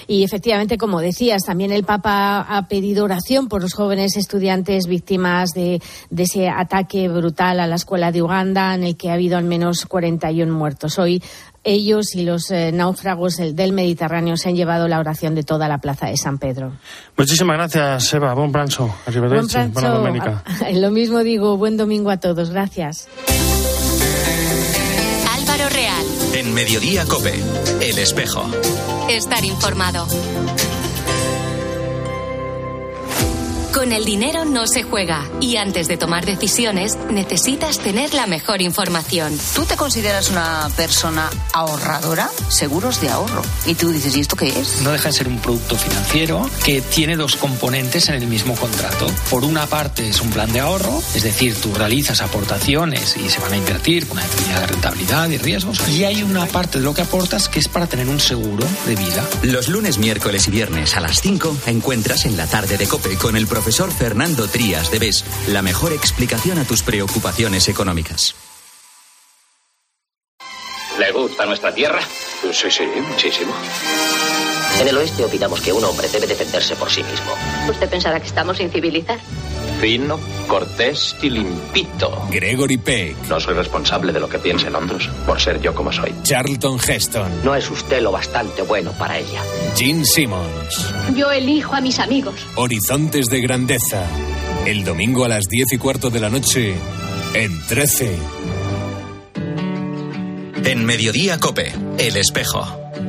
Y 0.08 0.24
efectivamente, 0.24 0.78
como 0.78 1.00
decías, 1.00 1.42
también 1.44 1.70
el 1.70 1.84
Papa 1.84 2.40
ha 2.40 2.66
pedido 2.66 3.04
oración 3.04 3.46
por 3.46 3.60
los 3.60 3.74
jóvenes 3.74 4.16
estudiantes 4.16 4.86
víctimas 4.86 5.50
de, 5.50 5.82
de 6.08 6.22
ese 6.22 6.48
ataque 6.48 7.08
brutal 7.08 7.60
a 7.60 7.66
la 7.66 7.76
escuela 7.76 8.10
de 8.10 8.22
Uganda, 8.22 8.74
en 8.74 8.84
el 8.84 8.96
que 8.96 9.10
ha 9.10 9.14
habido 9.14 9.36
al 9.36 9.44
menos 9.44 9.84
41 9.84 10.52
muertos. 10.52 10.98
Hoy 10.98 11.22
ellos 11.62 12.14
y 12.14 12.24
los 12.24 12.50
eh, 12.50 12.72
náufragos 12.72 13.36
del, 13.36 13.54
del 13.54 13.72
Mediterráneo 13.72 14.38
se 14.38 14.48
han 14.48 14.56
llevado 14.56 14.88
la 14.88 14.98
oración 14.98 15.34
de 15.34 15.42
toda 15.42 15.68
la 15.68 15.78
plaza 15.78 16.06
de 16.06 16.16
San 16.16 16.38
Pedro. 16.38 16.72
Muchísimas 17.16 17.56
gracias, 17.58 18.14
Eva. 18.14 18.32
Bon 18.32 18.50
pranzo. 18.50 18.94
Buen 19.06 19.46
pranzo. 19.46 19.88
domenica. 19.88 20.42
Lo 20.72 20.90
mismo 20.90 21.22
digo, 21.22 21.58
buen 21.58 21.76
domingo 21.76 22.10
a 22.10 22.16
todos. 22.16 22.48
Gracias. 22.48 23.08
Álvaro 25.36 25.68
Real, 25.68 26.04
En 26.34 26.54
Mediodía 26.54 27.04
Cope, 27.04 27.34
El 27.82 27.98
Espejo. 27.98 28.48
Estar 29.08 29.44
informado. 29.44 30.06
Con 33.72 33.92
el 33.92 34.04
dinero 34.04 34.44
no 34.46 34.66
se 34.66 34.82
juega 34.82 35.24
y 35.40 35.56
antes 35.56 35.88
de 35.88 35.98
tomar 35.98 36.24
decisiones 36.24 36.96
necesitas 37.10 37.78
tener 37.78 38.14
la 38.14 38.26
mejor 38.26 38.62
información. 38.62 39.38
¿Tú 39.54 39.66
te 39.66 39.76
consideras 39.76 40.30
una 40.30 40.68
persona 40.74 41.30
ahorradora? 41.52 42.30
Seguros 42.48 43.00
de 43.00 43.10
ahorro. 43.10 43.42
Y 43.66 43.74
tú 43.74 43.90
dices, 43.90 44.16
¿y 44.16 44.20
esto 44.20 44.36
qué 44.36 44.48
es? 44.48 44.80
No 44.80 44.90
deja 44.90 45.10
de 45.10 45.12
ser 45.12 45.28
un 45.28 45.38
producto 45.38 45.76
financiero 45.76 46.48
que 46.64 46.80
tiene 46.80 47.16
dos 47.16 47.36
componentes 47.36 48.08
en 48.08 48.16
el 48.16 48.26
mismo 48.26 48.56
contrato. 48.56 49.06
Por 49.30 49.44
una 49.44 49.66
parte 49.66 50.08
es 50.08 50.20
un 50.22 50.30
plan 50.30 50.50
de 50.52 50.60
ahorro, 50.60 51.02
es 51.14 51.22
decir, 51.22 51.54
tú 51.60 51.72
realizas 51.74 52.20
aportaciones 52.20 53.16
y 53.16 53.28
se 53.28 53.38
van 53.38 53.52
a 53.52 53.56
invertir 53.58 54.08
con 54.08 54.18
una 54.18 54.26
determinada 54.26 54.66
rentabilidad 54.66 55.28
y 55.28 55.38
riesgos. 55.38 55.86
Y 55.88 56.04
hay 56.04 56.22
una 56.22 56.46
parte 56.46 56.78
de 56.78 56.84
lo 56.84 56.94
que 56.94 57.02
aportas 57.02 57.48
que 57.48 57.60
es 57.60 57.68
para 57.68 57.86
tener 57.86 58.08
un 58.08 58.18
seguro 58.18 58.66
de 58.86 58.96
vida. 58.96 59.24
Los 59.42 59.68
lunes, 59.68 59.98
miércoles 59.98 60.48
y 60.48 60.50
viernes 60.50 60.96
a 60.96 61.00
las 61.00 61.20
5 61.20 61.58
encuentras 61.66 62.24
en 62.24 62.36
la 62.36 62.46
tarde 62.46 62.76
de 62.76 62.88
Cope 62.88 63.16
con 63.16 63.36
el 63.36 63.46
profesor 63.46 63.67
Fernando 63.70 64.48
Trías 64.48 64.90
de 64.90 64.98
BES 64.98 65.24
la 65.48 65.60
mejor 65.60 65.92
explicación 65.92 66.58
a 66.58 66.64
tus 66.64 66.82
preocupaciones 66.82 67.68
económicas. 67.68 68.34
¿Le 70.98 71.12
gusta 71.12 71.44
nuestra 71.44 71.74
tierra? 71.74 72.00
Sí, 72.50 72.70
sí, 72.70 72.84
muchísimo. 73.06 73.52
En 74.80 74.88
el 74.88 74.96
oeste 74.96 75.24
opinamos 75.24 75.60
que 75.60 75.72
un 75.72 75.84
hombre 75.84 76.08
debe 76.08 76.26
defenderse 76.26 76.76
por 76.76 76.90
sí 76.90 77.02
mismo. 77.02 77.30
¿Usted 77.68 77.90
pensará 77.90 78.18
que 78.20 78.26
estamos 78.26 78.56
sin 78.56 78.70
civilizar? 78.70 79.18
Fino, 79.80 80.18
cortés 80.48 81.14
y 81.22 81.30
limpito. 81.30 82.26
Gregory 82.30 82.78
Peck. 82.78 83.16
No 83.28 83.38
soy 83.38 83.54
responsable 83.54 84.12
de 84.12 84.20
lo 84.20 84.28
que 84.28 84.38
piensen 84.38 84.74
otros, 84.74 85.08
por 85.26 85.40
ser 85.40 85.60
yo 85.60 85.74
como 85.74 85.92
soy. 85.92 86.12
Charlton 86.24 86.78
Heston. 86.80 87.44
No 87.44 87.54
es 87.54 87.70
usted 87.70 88.02
lo 88.02 88.10
bastante 88.10 88.62
bueno 88.62 88.92
para 88.92 89.18
ella. 89.18 89.42
Gene 89.76 90.04
Simmons. 90.04 90.94
Yo 91.14 91.30
elijo 91.30 91.74
a 91.74 91.80
mis 91.80 91.98
amigos. 92.00 92.34
Horizontes 92.56 93.26
de 93.26 93.40
Grandeza. 93.40 94.04
El 94.66 94.84
domingo 94.84 95.24
a 95.24 95.28
las 95.28 95.44
diez 95.44 95.72
y 95.72 95.78
cuarto 95.78 96.10
de 96.10 96.20
la 96.20 96.28
noche 96.28 96.74
en 97.34 97.66
13. 97.66 98.18
En 100.64 100.84
Mediodía 100.84 101.38
Cope, 101.38 101.72
El 101.98 102.16
Espejo. 102.16 102.66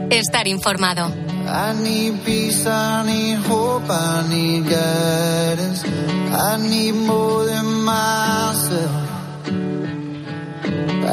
Estar 0.09 0.47
informado. 0.47 1.11
I 1.51 1.73
need 1.73 2.23
peace, 2.23 2.65
I 2.65 3.05
need 3.05 3.37
hope, 3.47 3.89
I 3.89 4.27
need 4.29 4.69
guidance. 4.69 5.83
I 6.31 6.57
need 6.57 6.93
more 6.93 7.45
than 7.45 7.65
myself. 7.83 8.91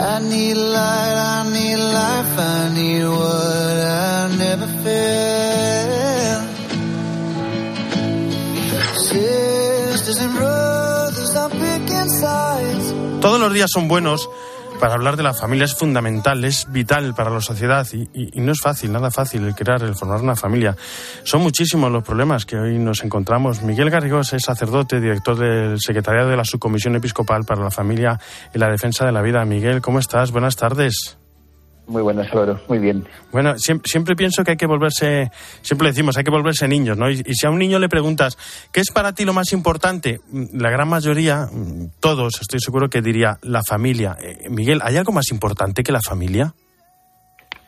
I 0.09 0.21
need 0.21 0.55
light, 0.55 1.17
I 1.37 1.51
need 1.57 1.77
life, 1.77 2.39
I 2.39 2.75
need 2.75 3.05
what 3.05 3.79
I 3.87 4.37
never 4.37 4.67
felt. 4.85 5.37
Todos 13.21 13.41
los 13.41 13.53
días 13.53 13.71
son 13.73 13.89
buenos 13.89 14.29
para 14.81 14.95
hablar 14.95 15.17
de 15.17 15.23
la 15.23 15.35
familia. 15.35 15.65
Es 15.65 15.75
fundamental, 15.75 16.45
es 16.45 16.71
vital 16.71 17.15
para 17.15 17.31
la 17.31 17.41
sociedad 17.41 17.87
y, 17.93 18.41
no 18.41 18.53
es 18.53 18.61
fácil, 18.61 18.93
nada 18.93 19.11
fácil 19.11 19.45
el 19.45 19.55
crear, 19.55 19.83
el 19.83 19.95
formar 19.95 20.21
una 20.21 20.37
familia. 20.37 20.77
Son 21.25 21.43
muchísimos 21.43 21.91
los 21.91 22.05
problemas 22.05 22.47
que 22.47 22.57
hoy 22.57 22.79
nos 22.79 23.03
encontramos. 23.03 23.63
Miguel 23.63 23.91
Garrigós 23.91 24.33
es 24.33 24.43
sacerdote, 24.43 25.01
director 25.01 25.37
del 25.37 25.81
secretariado 25.81 26.31
de 26.31 26.37
la 26.37 26.45
Subcomisión 26.45 26.95
Episcopal 26.97 27.45
para 27.45 27.63
la 27.63 27.71
Familia 27.71 28.19
y 28.55 28.59
la 28.59 28.71
Defensa 28.71 29.05
de 29.05 29.13
la 29.13 29.23
Vida. 29.23 29.45
Miguel, 29.45 29.81
¿cómo 29.81 29.99
estás? 29.99 30.31
Buenas 30.31 30.57
tardes. 30.57 31.19
Muy 31.87 32.03
buenas, 32.03 32.31
Álvaro. 32.33 32.61
Muy 32.69 32.79
bien. 32.79 33.07
Bueno, 33.31 33.57
siempre, 33.59 33.89
siempre 33.89 34.17
pienso 34.17 34.43
que 34.43 34.53
hay 34.53 34.57
que 34.57 34.67
volverse, 34.67 35.31
siempre 35.63 35.89
decimos, 35.89 36.17
hay 36.17 36.25
que 36.25 36.31
volverse 36.31 36.67
niños, 36.67 36.99
¿no? 36.99 37.09
Y, 37.09 37.23
y 37.25 37.35
si 37.35 37.47
a 37.47 37.51
un 37.51 37.59
niño 37.59 37.79
le 37.79 37.89
preguntas, 37.89 38.37
¿qué 38.73 38.81
es 38.81 38.91
para 38.91 39.13
ti 39.13 39.25
lo 39.25 39.33
más 39.33 39.53
importante? 39.53 40.21
Mm, 40.31 40.61
La 40.61 40.71
gran 40.71 40.89
mayoría, 40.89 41.47
mm, 41.51 41.91
todos, 42.01 42.41
estoy 42.41 42.61
seguro 42.61 42.89
que 42.89 43.03
diría 43.03 43.39
la 43.43 43.61
familia. 43.67 44.17
Eh, 44.21 44.49
Miguel, 44.51 44.81
¿hay 44.83 44.97
algo 44.97 45.13
más 45.13 45.31
importante 45.31 45.85
que 45.85 45.93
la 45.93 46.01
familia? 46.01 46.55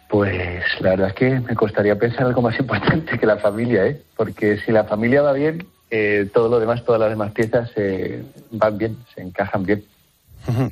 Pues 0.08 0.64
la 0.80 0.90
verdad 0.90 1.08
es 1.08 1.14
que 1.14 1.40
me 1.40 1.54
costaría 1.54 1.96
pensar 1.96 2.26
algo 2.26 2.42
más 2.42 2.58
importante 2.60 3.18
que 3.18 3.26
la 3.26 3.36
familia, 3.36 3.86
¿eh? 3.86 4.02
Porque 4.16 4.58
si 4.64 4.72
la 4.72 4.84
familia 4.84 5.22
va 5.22 5.32
bien, 5.32 5.64
eh, 5.90 6.28
todo 6.34 6.48
lo 6.48 6.58
demás, 6.58 6.84
todas 6.84 7.00
las 7.00 7.10
demás 7.10 7.32
piezas 7.32 7.70
eh, 7.76 8.24
van 8.50 8.78
bien, 8.78 8.98
se 9.14 9.22
encajan 9.22 9.62
bien. 9.62 9.84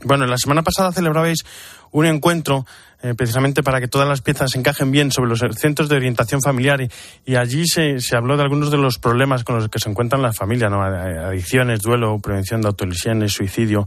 Bueno, 0.05 0.27
la 0.27 0.39
semana 0.39 0.63
pasada 0.63 0.93
celebrabais 0.93 1.45
un 1.93 2.07
encuentro 2.07 2.65
eh, 3.03 3.15
precisamente 3.15 3.63
para 3.63 3.81
que 3.81 3.89
todas 3.89 4.09
las 4.09 4.23
piezas 4.23 4.55
encajen 4.57 4.91
bien 4.91 5.13
sobre 5.13 5.29
los 5.31 5.41
centros 5.57 5.89
de 5.89 5.97
orientación 5.97 6.41
familiar 6.41 6.81
y, 7.25 7.37
allí 7.37 7.67
se, 7.67 8.01
se 8.01 8.17
habló 8.17 8.37
de 8.37 8.43
algunos 8.43 8.71
de 8.71 8.79
los 8.79 8.99
problemas 8.99 9.45
con 9.45 9.57
los 9.57 9.69
que 9.69 9.79
se 9.79 9.91
encuentran 9.91 10.23
las 10.23 10.37
familias, 10.37 10.71
¿no? 10.71 10.83
Adicciones, 10.83 11.81
duelo, 11.81 12.19
prevención 12.19 12.63
de 12.63 12.69
autolesiones, 12.69 13.33
suicidio. 13.33 13.87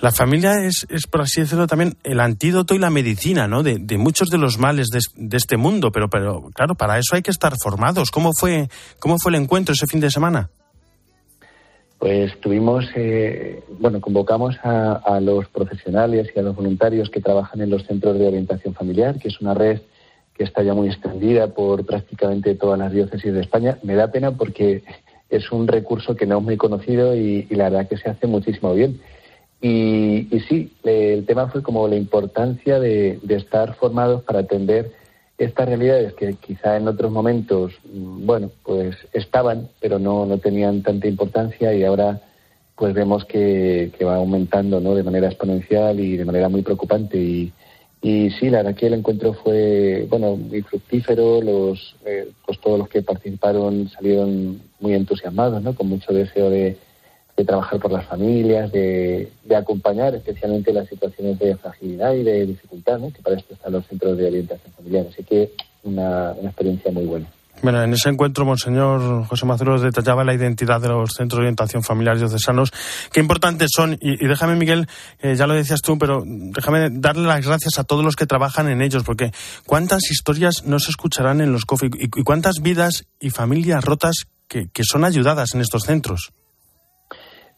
La 0.00 0.10
familia 0.10 0.64
es, 0.64 0.86
es, 0.90 1.06
por 1.06 1.22
así 1.22 1.42
decirlo, 1.42 1.66
también 1.66 1.96
el 2.02 2.20
antídoto 2.20 2.74
y 2.74 2.78
la 2.78 2.90
medicina, 2.90 3.46
¿no? 3.46 3.62
De, 3.62 3.78
de 3.78 3.98
muchos 3.98 4.30
de 4.30 4.38
los 4.38 4.58
males 4.58 4.88
de, 4.88 5.00
de 5.16 5.36
este 5.36 5.56
mundo, 5.56 5.92
pero, 5.92 6.08
pero 6.08 6.50
claro, 6.54 6.74
para 6.74 6.98
eso 6.98 7.14
hay 7.14 7.22
que 7.22 7.30
estar 7.30 7.54
formados. 7.62 8.10
¿Cómo 8.10 8.32
fue, 8.38 8.68
cómo 8.98 9.16
fue 9.18 9.32
el 9.32 9.42
encuentro 9.42 9.74
ese 9.74 9.86
fin 9.86 10.00
de 10.00 10.10
semana? 10.10 10.50
Pues 11.98 12.38
tuvimos, 12.40 12.84
eh, 12.94 13.62
bueno, 13.78 14.00
convocamos 14.00 14.56
a, 14.62 14.92
a 14.92 15.20
los 15.20 15.48
profesionales 15.48 16.30
y 16.34 16.38
a 16.38 16.42
los 16.42 16.54
voluntarios 16.54 17.08
que 17.10 17.20
trabajan 17.20 17.62
en 17.62 17.70
los 17.70 17.84
centros 17.86 18.18
de 18.18 18.26
orientación 18.26 18.74
familiar, 18.74 19.18
que 19.18 19.28
es 19.28 19.40
una 19.40 19.54
red 19.54 19.80
que 20.36 20.44
está 20.44 20.62
ya 20.62 20.74
muy 20.74 20.88
extendida 20.88 21.48
por 21.48 21.86
prácticamente 21.86 22.54
todas 22.54 22.78
las 22.78 22.92
diócesis 22.92 23.32
de 23.32 23.40
España. 23.40 23.78
Me 23.82 23.94
da 23.94 24.12
pena 24.12 24.32
porque 24.32 24.82
es 25.30 25.50
un 25.50 25.66
recurso 25.66 26.14
que 26.14 26.26
no 26.26 26.38
es 26.38 26.44
muy 26.44 26.56
conocido 26.56 27.16
y, 27.16 27.46
la 27.50 27.70
verdad 27.70 27.88
que 27.88 27.96
se 27.96 28.10
hace 28.10 28.26
muchísimo 28.26 28.74
bien. 28.74 29.00
Y, 29.60 30.28
sí, 30.48 30.72
el 30.84 31.24
tema 31.24 31.48
fue 31.48 31.62
como 31.62 31.88
la 31.88 31.96
importancia 31.96 32.78
de, 32.78 33.18
estar 33.28 33.74
formados 33.76 34.22
para 34.22 34.40
atender 34.40 34.92
estas 35.38 35.68
realidades 35.68 36.14
que 36.14 36.34
quizá 36.34 36.76
en 36.76 36.88
otros 36.88 37.10
momentos, 37.10 37.72
mm, 37.92 38.26
bueno, 38.26 38.50
pues 38.64 38.96
estaban, 39.12 39.68
pero 39.80 39.98
no, 39.98 40.26
no 40.26 40.38
tenían 40.38 40.82
tanta 40.82 41.08
importancia 41.08 41.74
y 41.74 41.84
ahora 41.84 42.20
pues 42.76 42.92
vemos 42.94 43.24
que, 43.24 43.90
que 43.96 44.04
va 44.04 44.16
aumentando 44.16 44.80
¿no? 44.80 44.94
de 44.94 45.02
manera 45.02 45.28
exponencial 45.28 45.98
y 45.98 46.16
de 46.16 46.24
manera 46.24 46.48
muy 46.48 46.62
preocupante. 46.62 47.16
Y, 47.16 47.52
y 48.02 48.30
sí, 48.30 48.50
la 48.50 48.58
verdad 48.58 48.74
que 48.78 48.86
el 48.86 48.94
encuentro 48.94 49.32
fue, 49.32 50.06
bueno, 50.10 50.36
muy 50.36 50.60
fructífero, 50.62 51.40
los, 51.40 51.96
eh, 52.04 52.28
pues 52.44 52.60
todos 52.60 52.78
los 52.78 52.88
que 52.88 53.02
participaron 53.02 53.88
salieron 53.88 54.60
muy 54.78 54.92
entusiasmados, 54.92 55.62
¿no? 55.62 55.74
Con 55.74 55.88
mucho 55.88 56.12
deseo 56.12 56.50
de, 56.50 56.76
de 57.36 57.44
trabajar 57.44 57.78
por 57.78 57.92
las 57.92 58.06
familias, 58.06 58.72
de, 58.72 59.30
acompañar 59.56 60.14
especialmente 60.14 60.72
las 60.72 60.88
situaciones 60.88 61.38
de 61.38 61.56
fragilidad 61.56 62.14
y 62.14 62.22
de 62.22 62.46
dificultad, 62.46 62.98
¿no? 62.98 63.12
Que 63.12 63.22
para 63.22 63.36
esto 63.36 63.54
están 63.54 63.72
los 63.72 63.86
centros 63.86 64.16
de 64.16 64.26
orientación 64.26 64.72
familiar. 64.74 65.06
Así 65.10 65.22
que 65.22 65.52
una, 65.84 66.32
una 66.32 66.48
experiencia 66.48 66.90
muy 66.90 67.04
buena. 67.04 67.26
Bueno, 67.62 67.82
en 67.82 67.92
ese 67.94 68.10
encuentro, 68.10 68.44
Monseñor 68.44 69.24
José 69.26 69.46
Mazuros 69.46 69.80
detallaba 69.82 70.24
la 70.24 70.34
identidad 70.34 70.80
de 70.80 70.88
los 70.88 71.14
centros 71.14 71.38
de 71.38 71.44
orientación 71.44 71.82
familiar 71.82 72.18
diocesanos. 72.18 72.70
Qué 73.12 73.20
importantes 73.20 73.70
son, 73.74 73.96
y, 74.00 74.26
déjame, 74.26 74.56
Miguel, 74.56 74.86
eh, 75.20 75.34
ya 75.36 75.46
lo 75.46 75.54
decías 75.54 75.80
tú, 75.80 75.98
pero 75.98 76.22
déjame 76.26 76.90
darle 76.90 77.26
las 77.26 77.44
gracias 77.44 77.78
a 77.78 77.84
todos 77.84 78.04
los 78.04 78.14
que 78.14 78.26
trabajan 78.26 78.68
en 78.68 78.82
ellos, 78.82 79.04
porque 79.04 79.32
cuántas 79.64 80.10
historias 80.10 80.64
no 80.64 80.78
se 80.78 80.90
escucharán 80.90 81.40
en 81.40 81.52
los 81.52 81.64
COFI 81.64 81.90
y, 81.94 82.08
cuántas 82.22 82.60
vidas 82.60 83.06
y 83.20 83.30
familias 83.30 83.84
rotas 83.84 84.26
que, 84.48 84.68
son 84.82 85.04
ayudadas 85.04 85.54
en 85.54 85.60
estos 85.60 85.84
centros. 85.84 86.32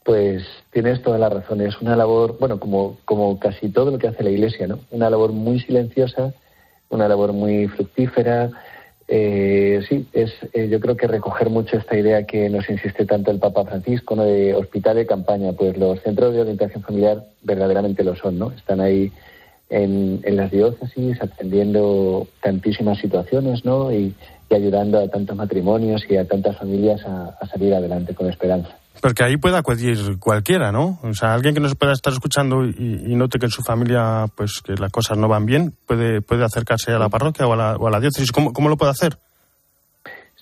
Pues 0.08 0.42
tienes 0.72 1.02
toda 1.02 1.18
la 1.18 1.28
razón. 1.28 1.60
Es 1.60 1.78
una 1.82 1.94
labor, 1.94 2.38
bueno, 2.40 2.58
como, 2.58 2.96
como 3.04 3.38
casi 3.38 3.68
todo 3.68 3.90
lo 3.90 3.98
que 3.98 4.08
hace 4.08 4.22
la 4.22 4.30
Iglesia, 4.30 4.66
¿no? 4.66 4.78
Una 4.90 5.10
labor 5.10 5.32
muy 5.32 5.60
silenciosa, 5.60 6.32
una 6.88 7.08
labor 7.08 7.34
muy 7.34 7.68
fructífera 7.68 8.48
eh, 9.06 9.82
sí, 9.86 10.06
es, 10.14 10.32
eh, 10.54 10.68
yo 10.70 10.80
creo 10.80 10.96
que 10.96 11.06
recoger 11.06 11.50
mucho 11.50 11.76
esta 11.76 11.94
idea 11.94 12.24
que 12.24 12.48
nos 12.48 12.70
insiste 12.70 13.04
tanto 13.04 13.30
el 13.30 13.38
Papa 13.38 13.66
Francisco, 13.66 14.16
¿no? 14.16 14.24
de 14.24 14.54
hospital 14.54 14.96
de 14.96 15.06
campaña, 15.06 15.52
pues 15.52 15.76
los 15.76 16.00
centros 16.00 16.32
de 16.32 16.40
orientación 16.40 16.82
familiar 16.82 17.24
verdaderamente 17.42 18.02
lo 18.02 18.16
son, 18.16 18.38
¿no? 18.38 18.50
Están 18.52 18.80
ahí 18.80 19.12
en, 19.68 20.20
en 20.24 20.36
las 20.36 20.50
diócesis 20.50 21.20
atendiendo 21.20 22.28
tantísimas 22.42 22.96
situaciones, 22.96 23.62
¿no? 23.66 23.92
Y, 23.92 24.14
ayudando 24.50 24.98
a 24.98 25.08
tantos 25.08 25.36
matrimonios 25.36 26.06
y 26.08 26.16
a 26.16 26.26
tantas 26.26 26.56
familias 26.56 27.04
a 27.04 27.46
salir 27.52 27.74
adelante 27.74 28.14
con 28.14 28.30
esperanza. 28.30 28.77
Porque 29.00 29.24
ahí 29.24 29.36
puede 29.36 29.56
acudir 29.56 30.18
cualquiera, 30.18 30.72
¿no? 30.72 30.98
O 31.02 31.14
sea, 31.14 31.34
alguien 31.34 31.54
que 31.54 31.60
no 31.60 31.68
se 31.68 31.76
pueda 31.76 31.92
estar 31.92 32.12
escuchando 32.12 32.64
y, 32.64 33.14
note 33.14 33.38
que 33.38 33.46
en 33.46 33.50
su 33.50 33.62
familia, 33.62 34.26
pues, 34.36 34.60
que 34.64 34.74
las 34.74 34.90
cosas 34.90 35.16
no 35.18 35.28
van 35.28 35.46
bien, 35.46 35.74
puede, 35.86 36.20
puede 36.20 36.44
acercarse 36.44 36.92
a 36.92 36.98
la 36.98 37.08
parroquia 37.08 37.46
o 37.46 37.52
a 37.52 37.56
la, 37.56 37.76
o 37.76 37.86
a 37.86 37.90
la 37.90 38.00
diócesis. 38.00 38.32
¿Cómo, 38.32 38.52
¿Cómo, 38.52 38.68
lo 38.68 38.76
puede 38.76 38.90
hacer? 38.90 39.16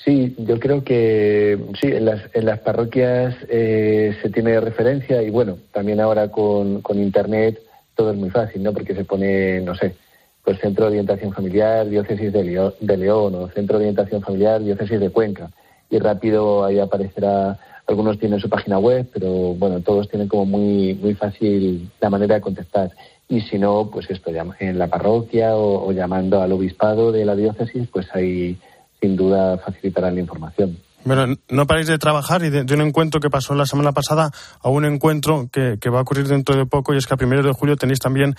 Sí, 0.05 0.35
yo 0.39 0.59
creo 0.61 0.85
que 0.85 1.59
sí, 1.81 1.89
en 1.89 2.05
las, 2.05 2.23
en 2.33 2.47
las 2.47 2.61
parroquias 2.61 3.35
eh, 3.49 4.17
se 4.23 4.31
tiene 4.31 4.61
referencia 4.61 5.23
y 5.23 5.31
bueno, 5.31 5.59
también 5.73 6.01
ahora 6.01 6.31
con, 6.31 6.81
con 6.81 6.99
Internet 6.99 7.61
todo 7.97 8.13
es 8.13 8.17
muy 8.17 8.31
fácil, 8.31 8.63
¿no? 8.63 8.73
Porque 8.73 8.95
se 8.95 9.05
pone, 9.05 9.61
no 9.63 9.75
sé, 9.75 9.97
pues 10.45 10.61
Centro 10.61 10.85
de 10.85 10.91
Orientación 10.93 11.33
Familiar, 11.33 11.89
Diócesis 11.89 12.33
de 12.33 12.73
de 12.79 12.97
León 12.97 13.35
o 13.35 13.49
Centro 13.49 13.79
de 13.79 13.87
Orientación 13.87 14.23
Familiar, 14.23 14.63
Diócesis 14.63 15.01
de 15.01 15.11
Cuenca. 15.11 15.51
Y 15.91 15.99
rápido 15.99 16.65
ahí 16.65 16.79
aparecerá 16.79 17.59
algunos 17.87 18.19
tienen 18.19 18.41
su 18.41 18.49
página 18.49 18.79
web, 18.79 19.09
pero 19.13 19.55
bueno, 19.55 19.81
todos 19.81 20.09
tienen 20.09 20.29
como 20.29 20.45
muy, 20.45 20.95
muy 20.95 21.15
fácil 21.15 21.89
la 22.01 22.11
manera 22.11 22.37
de 22.37 22.41
contestar. 22.41 22.91
Y 23.29 23.41
si 23.43 23.59
no, 23.59 23.91
pues 23.93 24.11
esto, 24.11 24.31
en 24.61 24.79
la 24.79 24.89
parroquia 24.89 25.57
o, 25.57 25.91
llamando 25.93 26.41
al 26.41 26.53
obispado 26.53 27.13
de 27.13 27.25
la 27.25 27.35
diócesis, 27.35 27.89
pues 27.93 28.07
ahí 28.15 28.57
sin 29.01 29.17
duda 29.17 29.59
facilitarán 29.59 30.15
la 30.15 30.21
información. 30.21 30.79
Bueno, 31.07 31.37
no 31.51 31.67
paréis 31.69 31.87
de 31.87 31.99
trabajar 31.99 32.43
y 32.43 32.51
de, 32.51 32.75
un 32.75 32.81
encuentro 32.81 33.21
que 33.21 33.31
pasó 33.31 33.55
la 33.55 33.65
semana 33.65 33.93
pasada 33.93 34.33
a 34.61 34.69
un 34.69 34.85
encuentro 34.85 35.49
que, 35.53 35.79
va 35.89 36.01
a 36.01 36.03
ocurrir 36.03 36.27
dentro 36.27 36.57
de 36.57 36.67
poco 36.67 36.93
y 36.93 36.99
es 36.99 37.07
que 37.07 37.15
a 37.15 37.17
primero 37.17 37.45
de 37.45 37.53
julio 37.53 37.77
tenéis 37.77 38.01
también 38.01 38.35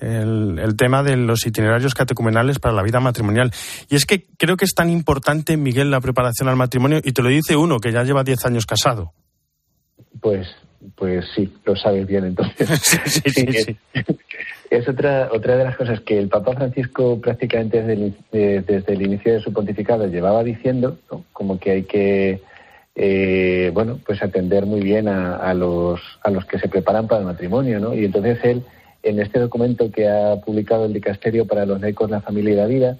el, 0.00 0.56
el, 0.60 0.76
tema 0.76 1.02
de 1.02 1.16
los 1.16 1.44
itinerarios 1.44 1.94
catecumenales 1.94 2.60
para 2.60 2.74
la 2.74 2.84
vida 2.84 3.00
matrimonial. 3.00 3.50
Y 3.90 3.96
es 3.96 4.06
que 4.06 4.24
creo 4.38 4.56
que 4.56 4.64
es 4.64 4.74
tan 4.74 4.88
importante, 4.88 5.56
Miguel, 5.56 5.90
la 5.90 6.00
preparación 6.00 6.48
al 6.48 6.54
matrimonio 6.54 7.00
y 7.02 7.10
te 7.10 7.22
lo 7.22 7.28
dice 7.28 7.56
uno 7.56 7.80
que 7.80 7.90
ya 7.90 8.04
lleva 8.04 8.22
10 8.22 8.46
años 8.46 8.66
casado. 8.66 9.12
Pues, 10.20 10.46
pues 10.94 11.24
sí, 11.34 11.52
lo 11.64 11.74
sabes 11.74 12.06
bien 12.06 12.24
entonces. 12.24 12.68
sí, 13.04 13.20
sí, 13.30 13.46
sí. 13.52 13.76
Es 14.72 14.88
otra, 14.88 15.28
otra 15.30 15.58
de 15.58 15.64
las 15.64 15.76
cosas 15.76 16.00
que 16.00 16.18
el 16.18 16.30
Papa 16.30 16.54
Francisco 16.54 17.20
prácticamente 17.20 17.82
desde 17.82 17.92
el, 17.92 18.64
desde 18.64 18.94
el 18.94 19.02
inicio 19.02 19.34
de 19.34 19.40
su 19.40 19.52
pontificado 19.52 20.06
llevaba 20.06 20.42
diciendo, 20.42 20.96
como 21.42 21.58
que 21.58 21.70
hay 21.72 21.82
que 21.82 22.40
eh, 22.94 23.72
bueno, 23.74 23.98
pues 24.06 24.22
atender 24.22 24.64
muy 24.64 24.80
bien 24.80 25.08
a, 25.08 25.52
los, 25.54 26.00
a 26.22 26.30
los 26.30 26.44
que 26.44 26.60
se 26.60 26.68
preparan 26.68 27.08
para 27.08 27.20
el 27.20 27.26
matrimonio, 27.26 27.80
¿no? 27.80 27.94
Y 27.94 28.04
entonces 28.04 28.38
él, 28.44 28.62
en 29.02 29.18
este 29.18 29.40
documento 29.40 29.90
que 29.90 30.08
ha 30.08 30.36
publicado 30.36 30.84
el 30.84 30.92
Dicasterio 30.92 31.46
para 31.46 31.66
los 31.66 31.80
laicos, 31.80 32.10
la 32.10 32.20
familia 32.20 32.52
y 32.52 32.56
la 32.56 32.66
vida, 32.66 32.96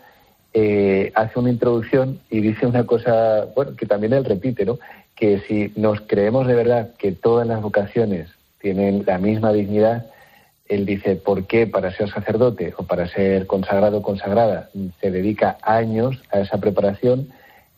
eh, 0.55 1.13
hace 1.15 1.39
una 1.39 1.51
introducción 1.51 2.19
y 2.31 2.41
dice 2.41 2.67
una 2.67 2.85
cosa, 2.85 3.47
bueno, 3.55 3.77
que 3.77 3.87
también 3.87 4.13
él 4.13 4.25
repite, 4.25 4.65
¿no? 4.65 4.81
Que 5.15 5.39
si 5.47 5.73
nos 5.77 6.01
creemos 6.01 6.49
de 6.49 6.55
verdad 6.55 6.91
que 6.99 7.13
todas 7.13 7.47
las 7.47 7.63
vocaciones 7.63 8.29
tienen 8.61 9.05
la 9.07 9.19
misma 9.19 9.53
dignidad, 9.53 10.07
él 10.69 10.85
dice, 10.85 11.15
¿por 11.15 11.47
qué 11.47 11.69
para 11.69 11.93
ser 11.93 12.11
sacerdote 12.11 12.75
o 12.77 12.83
para 12.83 13.07
ser 13.07 13.47
consagrado 13.47 14.03
consagrada 14.03 14.69
se 15.01 15.13
dedica 15.13 15.59
años 15.63 16.21
a 16.33 16.41
esa 16.41 16.59
preparación 16.59 17.29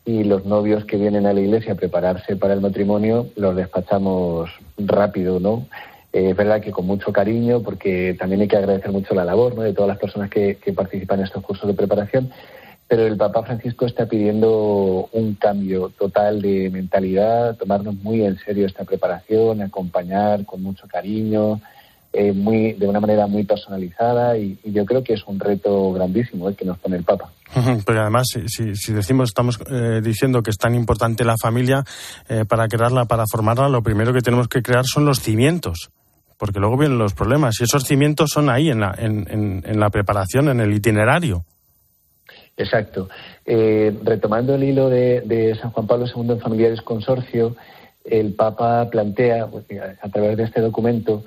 y 0.05 0.23
los 0.23 0.45
novios 0.45 0.85
que 0.85 0.97
vienen 0.97 1.25
a 1.25 1.33
la 1.33 1.41
iglesia 1.41 1.73
a 1.73 1.77
prepararse 1.77 2.35
para 2.35 2.53
el 2.53 2.61
matrimonio 2.61 3.27
los 3.35 3.55
despachamos 3.55 4.49
rápido, 4.77 5.39
¿no? 5.39 5.67
Eh, 6.13 6.29
es 6.29 6.35
verdad 6.37 6.61
que 6.61 6.71
con 6.71 6.85
mucho 6.85 7.11
cariño, 7.11 7.61
porque 7.61 8.15
también 8.17 8.41
hay 8.41 8.47
que 8.47 8.57
agradecer 8.57 8.91
mucho 8.91 9.13
la 9.15 9.25
labor 9.25 9.55
¿no? 9.55 9.63
de 9.63 9.73
todas 9.73 9.89
las 9.89 9.97
personas 9.97 10.29
que, 10.29 10.55
que 10.55 10.71
participan 10.71 11.19
en 11.19 11.25
estos 11.25 11.43
cursos 11.43 11.67
de 11.67 11.73
preparación, 11.73 12.31
pero 12.87 13.05
el 13.07 13.17
Papa 13.17 13.43
Francisco 13.43 13.85
está 13.85 14.05
pidiendo 14.05 15.09
un 15.11 15.33
cambio 15.35 15.91
total 15.97 16.41
de 16.41 16.69
mentalidad, 16.69 17.57
tomarnos 17.57 17.95
muy 17.95 18.23
en 18.23 18.37
serio 18.37 18.67
esta 18.67 18.85
preparación, 18.85 19.61
acompañar 19.61 20.45
con 20.45 20.61
mucho 20.61 20.87
cariño, 20.87 21.59
eh, 22.13 22.31
muy, 22.31 22.73
de 22.73 22.87
una 22.87 23.01
manera 23.01 23.27
muy 23.27 23.43
personalizada 23.43 24.37
y, 24.37 24.57
yo 24.63 24.85
creo 24.85 25.03
que 25.03 25.13
es 25.13 25.23
un 25.27 25.39
reto 25.39 25.91
grandísimo 25.91 26.47
el 26.47 26.53
eh, 26.53 26.57
que 26.57 26.63
nos 26.63 26.77
pone 26.77 26.95
el 26.95 27.03
Papa. 27.03 27.31
Pero 27.85 28.01
además, 28.01 28.27
si, 28.47 28.93
decimos, 28.93 29.29
estamos 29.29 29.59
eh, 29.69 30.01
diciendo 30.03 30.43
que 30.43 30.51
es 30.51 30.57
tan 30.57 30.75
importante 30.75 31.23
la 31.23 31.35
familia, 31.41 31.83
para 32.47 32.67
crearla, 32.67 33.05
para 33.05 33.25
formarla, 33.29 33.69
lo 33.69 33.81
primero 33.81 34.13
que 34.13 34.21
tenemos 34.21 34.47
que 34.47 34.61
crear 34.61 34.85
son 34.85 35.05
los 35.05 35.19
cimientos 35.19 35.91
porque 36.37 36.59
luego 36.59 36.77
vienen 36.77 36.97
los 36.97 37.13
problemas 37.13 37.55
y 37.59 37.63
esos 37.63 37.85
cimientos 37.85 38.31
son 38.31 38.49
ahí 38.49 38.69
en 38.69 38.81
la, 38.81 38.93
en, 38.97 39.63
en, 39.65 39.79
la 39.79 39.89
preparación, 39.89 40.49
en 40.49 40.59
el 40.59 40.73
itinerario. 40.73 41.45
Exacto. 42.57 43.09
retomando 43.45 44.55
el 44.55 44.63
hilo 44.63 44.89
de, 44.89 45.21
de, 45.21 45.55
San 45.55 45.71
Juan 45.71 45.87
Pablo 45.87 46.05
II 46.13 46.31
en 46.31 46.39
Familiares 46.39 46.81
Consorcio, 46.81 47.55
el 48.05 48.33
Papa 48.33 48.89
plantea, 48.89 49.47
pues, 49.47 49.65
a 50.01 50.09
través 50.09 50.37
de 50.37 50.43
este 50.43 50.61
documento, 50.61 51.23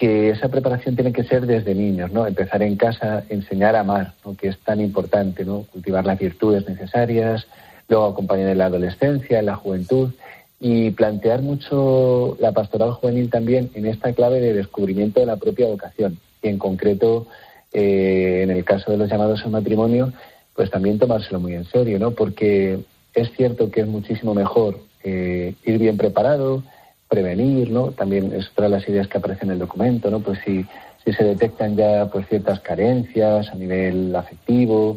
que 0.00 0.30
esa 0.30 0.48
preparación 0.48 0.94
tiene 0.94 1.12
que 1.12 1.24
ser 1.24 1.44
desde 1.44 1.74
niños, 1.74 2.10
¿no? 2.10 2.26
Empezar 2.26 2.62
en 2.62 2.76
casa, 2.76 3.22
enseñar 3.28 3.76
a 3.76 3.80
amar, 3.80 4.14
que 4.38 4.48
es 4.48 4.58
tan 4.60 4.80
importante, 4.80 5.44
¿no? 5.44 5.66
Cultivar 5.70 6.06
las 6.06 6.18
virtudes 6.18 6.66
necesarias, 6.66 7.46
luego 7.86 8.06
acompañar 8.06 8.48
en 8.48 8.56
la 8.56 8.64
adolescencia, 8.64 9.40
en 9.40 9.44
la 9.44 9.56
juventud 9.56 10.10
y 10.58 10.90
plantear 10.92 11.42
mucho 11.42 12.38
la 12.40 12.52
pastoral 12.52 12.92
juvenil 12.92 13.28
también 13.28 13.70
en 13.74 13.84
esta 13.84 14.14
clave 14.14 14.40
de 14.40 14.54
descubrimiento 14.54 15.20
de 15.20 15.26
la 15.26 15.36
propia 15.36 15.66
vocación 15.66 16.18
y 16.42 16.48
en 16.48 16.56
concreto 16.56 17.26
eh, 17.74 18.40
en 18.42 18.50
el 18.50 18.64
caso 18.64 18.90
de 18.90 18.96
los 18.96 19.10
llamados 19.10 19.44
al 19.44 19.50
matrimonio, 19.50 20.14
pues 20.54 20.70
también 20.70 20.98
tomárselo 20.98 21.40
muy 21.40 21.52
en 21.52 21.66
serio, 21.66 21.98
¿no? 21.98 22.12
Porque 22.12 22.78
es 23.12 23.30
cierto 23.36 23.70
que 23.70 23.82
es 23.82 23.86
muchísimo 23.86 24.32
mejor 24.32 24.78
eh, 25.04 25.52
ir 25.62 25.78
bien 25.78 25.98
preparado, 25.98 26.62
prevenir, 27.10 27.70
¿no? 27.70 27.90
También 27.90 28.32
es 28.32 28.48
otra 28.52 28.66
de 28.66 28.70
las 28.70 28.88
ideas 28.88 29.08
que 29.08 29.18
aparecen 29.18 29.48
en 29.48 29.54
el 29.54 29.58
documento, 29.58 30.10
¿no? 30.10 30.20
Pues 30.20 30.38
si, 30.44 30.64
si 31.04 31.12
se 31.12 31.24
detectan 31.24 31.76
ya 31.76 32.08
pues 32.10 32.26
ciertas 32.28 32.60
carencias 32.60 33.48
a 33.50 33.54
nivel 33.56 34.14
afectivo, 34.14 34.96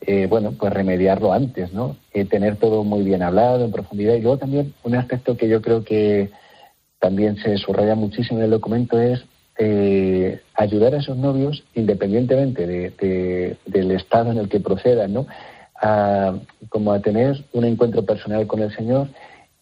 eh, 0.00 0.26
bueno, 0.26 0.54
pues 0.58 0.72
remediarlo 0.72 1.32
antes, 1.34 1.72
¿no? 1.74 1.96
Eh, 2.14 2.24
tener 2.24 2.56
todo 2.56 2.82
muy 2.82 3.02
bien 3.02 3.22
hablado, 3.22 3.64
en 3.64 3.72
profundidad. 3.72 4.14
Y 4.14 4.22
luego 4.22 4.38
también 4.38 4.72
un 4.82 4.94
aspecto 4.94 5.36
que 5.36 5.48
yo 5.48 5.60
creo 5.60 5.84
que 5.84 6.30
también 6.98 7.36
se 7.36 7.58
subraya 7.58 7.94
muchísimo 7.94 8.38
en 8.38 8.46
el 8.46 8.50
documento 8.50 8.98
es 8.98 9.22
eh, 9.58 10.40
ayudar 10.54 10.94
a 10.94 10.98
esos 10.98 11.18
novios, 11.18 11.62
independientemente 11.74 12.66
de, 12.66 13.56
del 13.66 13.90
estado 13.90 14.32
en 14.32 14.38
el 14.38 14.48
que 14.48 14.60
procedan, 14.60 15.12
¿no? 15.12 15.26
A, 15.82 16.34
como 16.70 16.92
a 16.92 17.00
tener 17.00 17.44
un 17.52 17.64
encuentro 17.64 18.04
personal 18.06 18.46
con 18.46 18.60
el 18.60 18.74
Señor 18.74 19.08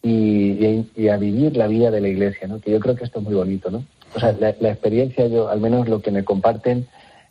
y, 0.01 0.85
y, 0.95 1.09
a 1.09 1.17
vivir 1.17 1.57
la 1.57 1.67
vida 1.67 1.91
de 1.91 2.01
la 2.01 2.07
iglesia, 2.07 2.47
¿no? 2.47 2.59
Que 2.59 2.71
yo 2.71 2.79
creo 2.79 2.95
que 2.95 3.03
esto 3.03 3.19
es 3.19 3.25
muy 3.25 3.35
bonito, 3.35 3.69
¿no? 3.69 3.83
O 4.15 4.19
sea, 4.19 4.35
la, 4.39 4.49
experiencia, 4.49 5.27
yo, 5.27 5.49
al 5.49 5.59
menos 5.59 5.89
lo 5.89 6.01
que 6.01 6.11
me 6.11 6.23
comparten 6.23 6.87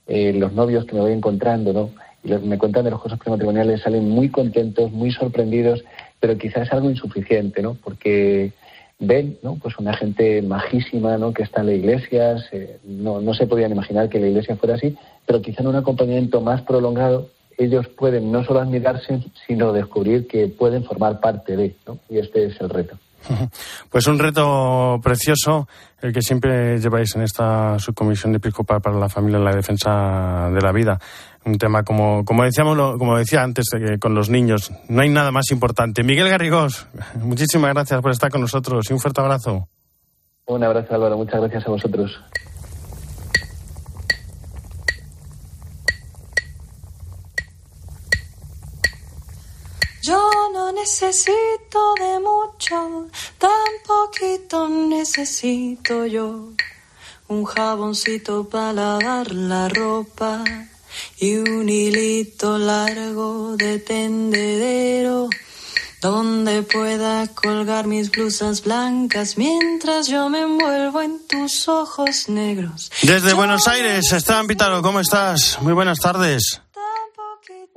eh, 0.06 0.32
los 0.32 0.52
novios 0.52 0.84
que 0.84 0.94
me 0.94 1.00
voy 1.00 1.12
encontrando, 1.12 1.72
¿no? 1.72 1.90
Y 2.22 2.32
me 2.46 2.58
cuentan 2.58 2.84
de 2.84 2.90
los 2.90 3.00
cosas 3.00 3.18
prematrimoniales, 3.18 3.82
salen 3.82 4.08
muy 4.08 4.28
contentos, 4.28 4.92
muy 4.92 5.10
sorprendidos, 5.12 5.84
pero 6.20 6.36
quizás 6.36 6.72
algo 6.72 6.90
insuficiente, 6.90 7.62
¿no? 7.62 7.74
Porque 7.74 8.52
ven, 8.98 9.38
¿no? 9.42 9.56
Pues 9.56 9.78
una 9.78 9.94
gente 9.94 10.42
majísima, 10.42 11.16
¿no? 11.16 11.32
Que 11.32 11.44
está 11.44 11.60
en 11.60 11.66
la 11.68 11.74
iglesia, 11.74 12.36
no, 12.84 13.20
no 13.20 13.34
se 13.34 13.46
podían 13.46 13.72
imaginar 13.72 14.08
que 14.08 14.20
la 14.20 14.28
iglesia 14.28 14.56
fuera 14.56 14.74
así, 14.74 14.96
pero 15.26 15.40
quizá 15.40 15.62
en 15.62 15.68
un 15.68 15.76
acompañamiento 15.76 16.40
más 16.40 16.62
prolongado 16.62 17.28
ellos 17.58 17.88
pueden 17.88 18.30
no 18.30 18.44
solo 18.44 18.60
admirarse, 18.60 19.20
sino 19.46 19.72
descubrir 19.72 20.26
que 20.26 20.46
pueden 20.46 20.84
formar 20.84 21.20
parte 21.20 21.56
de, 21.56 21.74
¿no? 21.86 21.98
Y 22.08 22.18
este 22.18 22.46
es 22.46 22.60
el 22.60 22.70
reto. 22.70 22.96
Pues 23.90 24.06
un 24.06 24.18
reto 24.18 25.00
precioso 25.02 25.66
el 26.00 26.12
que 26.12 26.22
siempre 26.22 26.78
lleváis 26.78 27.16
en 27.16 27.22
esta 27.22 27.78
subcomisión 27.78 28.34
episcopal 28.34 28.80
para 28.80 28.96
la 28.96 29.08
familia 29.08 29.38
en 29.38 29.44
la 29.44 29.54
defensa 29.54 30.50
de 30.52 30.60
la 30.60 30.72
vida. 30.72 30.98
Un 31.44 31.58
tema 31.58 31.82
como, 31.82 32.24
como 32.24 32.44
decíamos, 32.44 32.76
como 32.98 33.16
decía 33.16 33.42
antes 33.42 33.66
con 34.00 34.14
los 34.14 34.28
niños, 34.28 34.70
no 34.88 35.02
hay 35.02 35.08
nada 35.08 35.32
más 35.32 35.50
importante. 35.50 36.04
Miguel 36.04 36.28
Garrigós, 36.28 36.86
muchísimas 37.16 37.72
gracias 37.72 38.00
por 38.00 38.12
estar 38.12 38.30
con 38.30 38.42
nosotros 38.42 38.88
y 38.90 38.92
un 38.92 39.00
fuerte 39.00 39.20
abrazo. 39.20 39.68
Un 40.46 40.62
abrazo 40.62 40.94
Álvaro, 40.94 41.16
muchas 41.16 41.40
gracias 41.40 41.66
a 41.66 41.70
vosotros. 41.70 42.18
Yo 50.08 50.18
no 50.54 50.72
necesito 50.88 51.94
de 52.00 52.18
mucho, 52.18 53.08
tan 53.36 53.70
poquito 53.86 54.68
necesito 54.70 56.06
yo. 56.06 56.48
Un 57.28 57.44
jaboncito 57.44 58.48
para 58.48 58.72
lavar 58.72 59.30
la 59.32 59.68
ropa 59.68 60.42
y 61.18 61.36
un 61.36 61.68
hilito 61.68 62.56
largo 62.56 63.54
de 63.58 63.80
tendedero 63.80 65.28
donde 66.00 66.62
pueda 66.62 67.26
colgar 67.34 67.86
mis 67.86 68.10
blusas 68.10 68.62
blancas 68.62 69.36
mientras 69.36 70.06
yo 70.06 70.30
me 70.30 70.40
envuelvo 70.40 71.02
en 71.02 71.20
tus 71.26 71.68
ojos 71.68 72.30
negros. 72.30 72.90
Desde 73.02 73.34
Buenos 73.34 73.68
Aires, 73.68 74.10
Esteban 74.10 74.46
Pitaro, 74.46 74.80
¿cómo 74.80 75.00
estás? 75.00 75.58
Muy 75.60 75.74
buenas 75.74 75.98
tardes. 75.98 76.62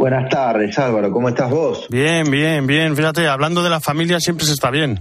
Buenas 0.01 0.29
tardes, 0.29 0.79
Álvaro. 0.79 1.11
¿Cómo 1.11 1.29
estás 1.29 1.51
vos? 1.51 1.85
Bien, 1.91 2.23
bien, 2.31 2.65
bien. 2.65 2.95
Fíjate, 2.95 3.27
hablando 3.27 3.61
de 3.61 3.69
la 3.69 3.79
familia 3.79 4.19
siempre 4.19 4.47
se 4.47 4.53
está 4.53 4.71
bien. 4.71 4.99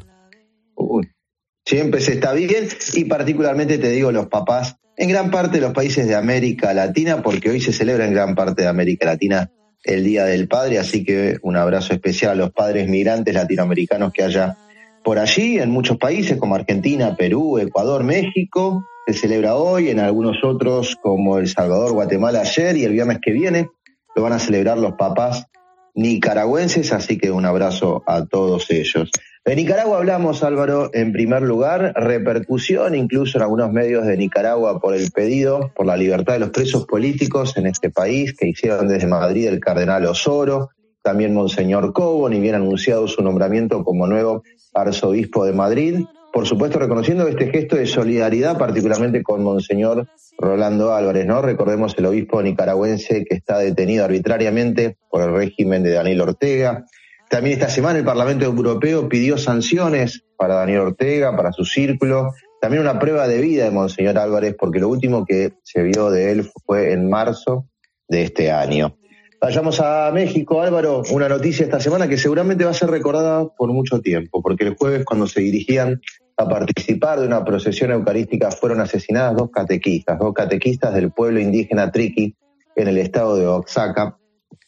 siempre 1.64 2.02
se 2.02 2.12
está 2.12 2.34
bien 2.34 2.68
y 2.92 3.06
particularmente 3.06 3.78
te 3.78 3.88
digo 3.88 4.12
los 4.12 4.26
papás 4.26 4.76
en 4.98 5.08
gran 5.08 5.30
parte 5.30 5.56
de 5.56 5.62
los 5.62 5.72
países 5.72 6.06
de 6.06 6.16
América 6.16 6.74
Latina, 6.74 7.22
porque 7.22 7.48
hoy 7.48 7.62
se 7.62 7.72
celebra 7.72 8.04
en 8.04 8.12
gran 8.12 8.34
parte 8.34 8.60
de 8.60 8.68
América 8.68 9.06
Latina 9.06 9.50
el 9.84 10.04
Día 10.04 10.26
del 10.26 10.48
Padre, 10.48 10.78
así 10.78 11.02
que 11.02 11.38
un 11.40 11.56
abrazo 11.56 11.94
especial 11.94 12.32
a 12.32 12.34
los 12.34 12.50
padres 12.50 12.86
migrantes 12.86 13.32
latinoamericanos 13.32 14.12
que 14.12 14.22
haya 14.22 14.58
por 15.02 15.18
allí, 15.18 15.58
en 15.58 15.70
muchos 15.70 15.96
países 15.96 16.36
como 16.36 16.56
Argentina, 16.56 17.16
Perú, 17.16 17.58
Ecuador, 17.58 18.04
México, 18.04 18.84
se 19.06 19.14
celebra 19.14 19.54
hoy, 19.54 19.88
en 19.88 19.98
algunos 19.98 20.44
otros 20.44 20.98
como 21.00 21.38
El 21.38 21.48
Salvador, 21.48 21.92
Guatemala 21.92 22.42
ayer 22.42 22.76
y 22.76 22.84
el 22.84 22.92
viernes 22.92 23.18
que 23.22 23.32
viene 23.32 23.70
lo 24.14 24.22
van 24.22 24.32
a 24.32 24.38
celebrar 24.38 24.78
los 24.78 24.94
papás 24.94 25.46
nicaragüenses, 25.94 26.92
así 26.92 27.18
que 27.18 27.30
un 27.30 27.44
abrazo 27.44 28.02
a 28.06 28.24
todos 28.24 28.70
ellos. 28.70 29.10
De 29.44 29.56
Nicaragua 29.56 29.96
hablamos, 29.96 30.42
Álvaro, 30.42 30.90
en 30.92 31.12
primer 31.12 31.42
lugar, 31.42 31.94
repercusión 31.96 32.94
incluso 32.94 33.38
en 33.38 33.42
algunos 33.42 33.72
medios 33.72 34.06
de 34.06 34.16
Nicaragua 34.16 34.80
por 34.80 34.94
el 34.94 35.10
pedido 35.10 35.72
por 35.74 35.86
la 35.86 35.96
libertad 35.96 36.34
de 36.34 36.40
los 36.40 36.50
presos 36.50 36.86
políticos 36.86 37.56
en 37.56 37.66
este 37.66 37.90
país 37.90 38.36
que 38.36 38.48
hicieron 38.48 38.86
desde 38.86 39.06
Madrid 39.06 39.48
el 39.48 39.58
cardenal 39.58 40.04
Osoro, 40.04 40.70
también 41.02 41.32
Monseñor 41.32 41.94
Cobo, 41.94 42.28
ni 42.28 42.38
bien 42.38 42.54
anunciado 42.54 43.08
su 43.08 43.22
nombramiento 43.22 43.82
como 43.82 44.06
nuevo 44.06 44.42
arzobispo 44.74 45.46
de 45.46 45.52
Madrid. 45.52 46.04
Por 46.32 46.46
supuesto, 46.46 46.78
reconociendo 46.78 47.26
este 47.26 47.50
gesto 47.50 47.76
de 47.76 47.86
solidaridad, 47.86 48.56
particularmente 48.56 49.22
con 49.22 49.42
Monseñor 49.42 50.06
Rolando 50.38 50.94
Álvarez, 50.94 51.26
¿no? 51.26 51.42
Recordemos 51.42 51.94
el 51.98 52.06
obispo 52.06 52.40
nicaragüense 52.40 53.24
que 53.24 53.34
está 53.34 53.58
detenido 53.58 54.04
arbitrariamente 54.04 54.96
por 55.10 55.22
el 55.22 55.32
régimen 55.34 55.82
de 55.82 55.90
Daniel 55.90 56.20
Ortega. 56.20 56.86
También 57.28 57.54
esta 57.54 57.68
semana 57.68 57.98
el 57.98 58.04
Parlamento 58.04 58.44
Europeo 58.44 59.08
pidió 59.08 59.38
sanciones 59.38 60.24
para 60.36 60.54
Daniel 60.54 60.80
Ortega, 60.80 61.36
para 61.36 61.52
su 61.52 61.64
círculo. 61.64 62.32
También 62.60 62.82
una 62.82 62.98
prueba 62.98 63.26
de 63.26 63.40
vida 63.40 63.64
de 63.64 63.70
Monseñor 63.70 64.16
Álvarez, 64.18 64.54
porque 64.58 64.78
lo 64.78 64.88
último 64.88 65.24
que 65.24 65.54
se 65.64 65.82
vio 65.82 66.10
de 66.10 66.30
él 66.30 66.48
fue 66.64 66.92
en 66.92 67.08
marzo 67.08 67.66
de 68.08 68.22
este 68.22 68.52
año. 68.52 68.99
Vayamos 69.40 69.80
a 69.80 70.10
México, 70.12 70.60
Álvaro, 70.60 71.02
una 71.12 71.26
noticia 71.26 71.64
esta 71.64 71.80
semana 71.80 72.06
que 72.06 72.18
seguramente 72.18 72.66
va 72.66 72.72
a 72.72 72.74
ser 72.74 72.90
recordada 72.90 73.48
por 73.48 73.72
mucho 73.72 74.02
tiempo, 74.02 74.42
porque 74.42 74.64
el 74.64 74.76
jueves 74.76 75.06
cuando 75.06 75.26
se 75.26 75.40
dirigían 75.40 76.02
a 76.36 76.46
participar 76.46 77.20
de 77.20 77.26
una 77.26 77.42
procesión 77.42 77.90
eucarística 77.90 78.50
fueron 78.50 78.80
asesinadas 78.80 79.34
dos 79.34 79.50
catequistas, 79.50 80.18
dos 80.18 80.34
catequistas 80.34 80.92
del 80.92 81.10
pueblo 81.10 81.40
indígena 81.40 81.90
Triqui 81.90 82.36
en 82.76 82.88
el 82.88 82.98
estado 82.98 83.36
de 83.36 83.48
Oaxaca, 83.48 84.18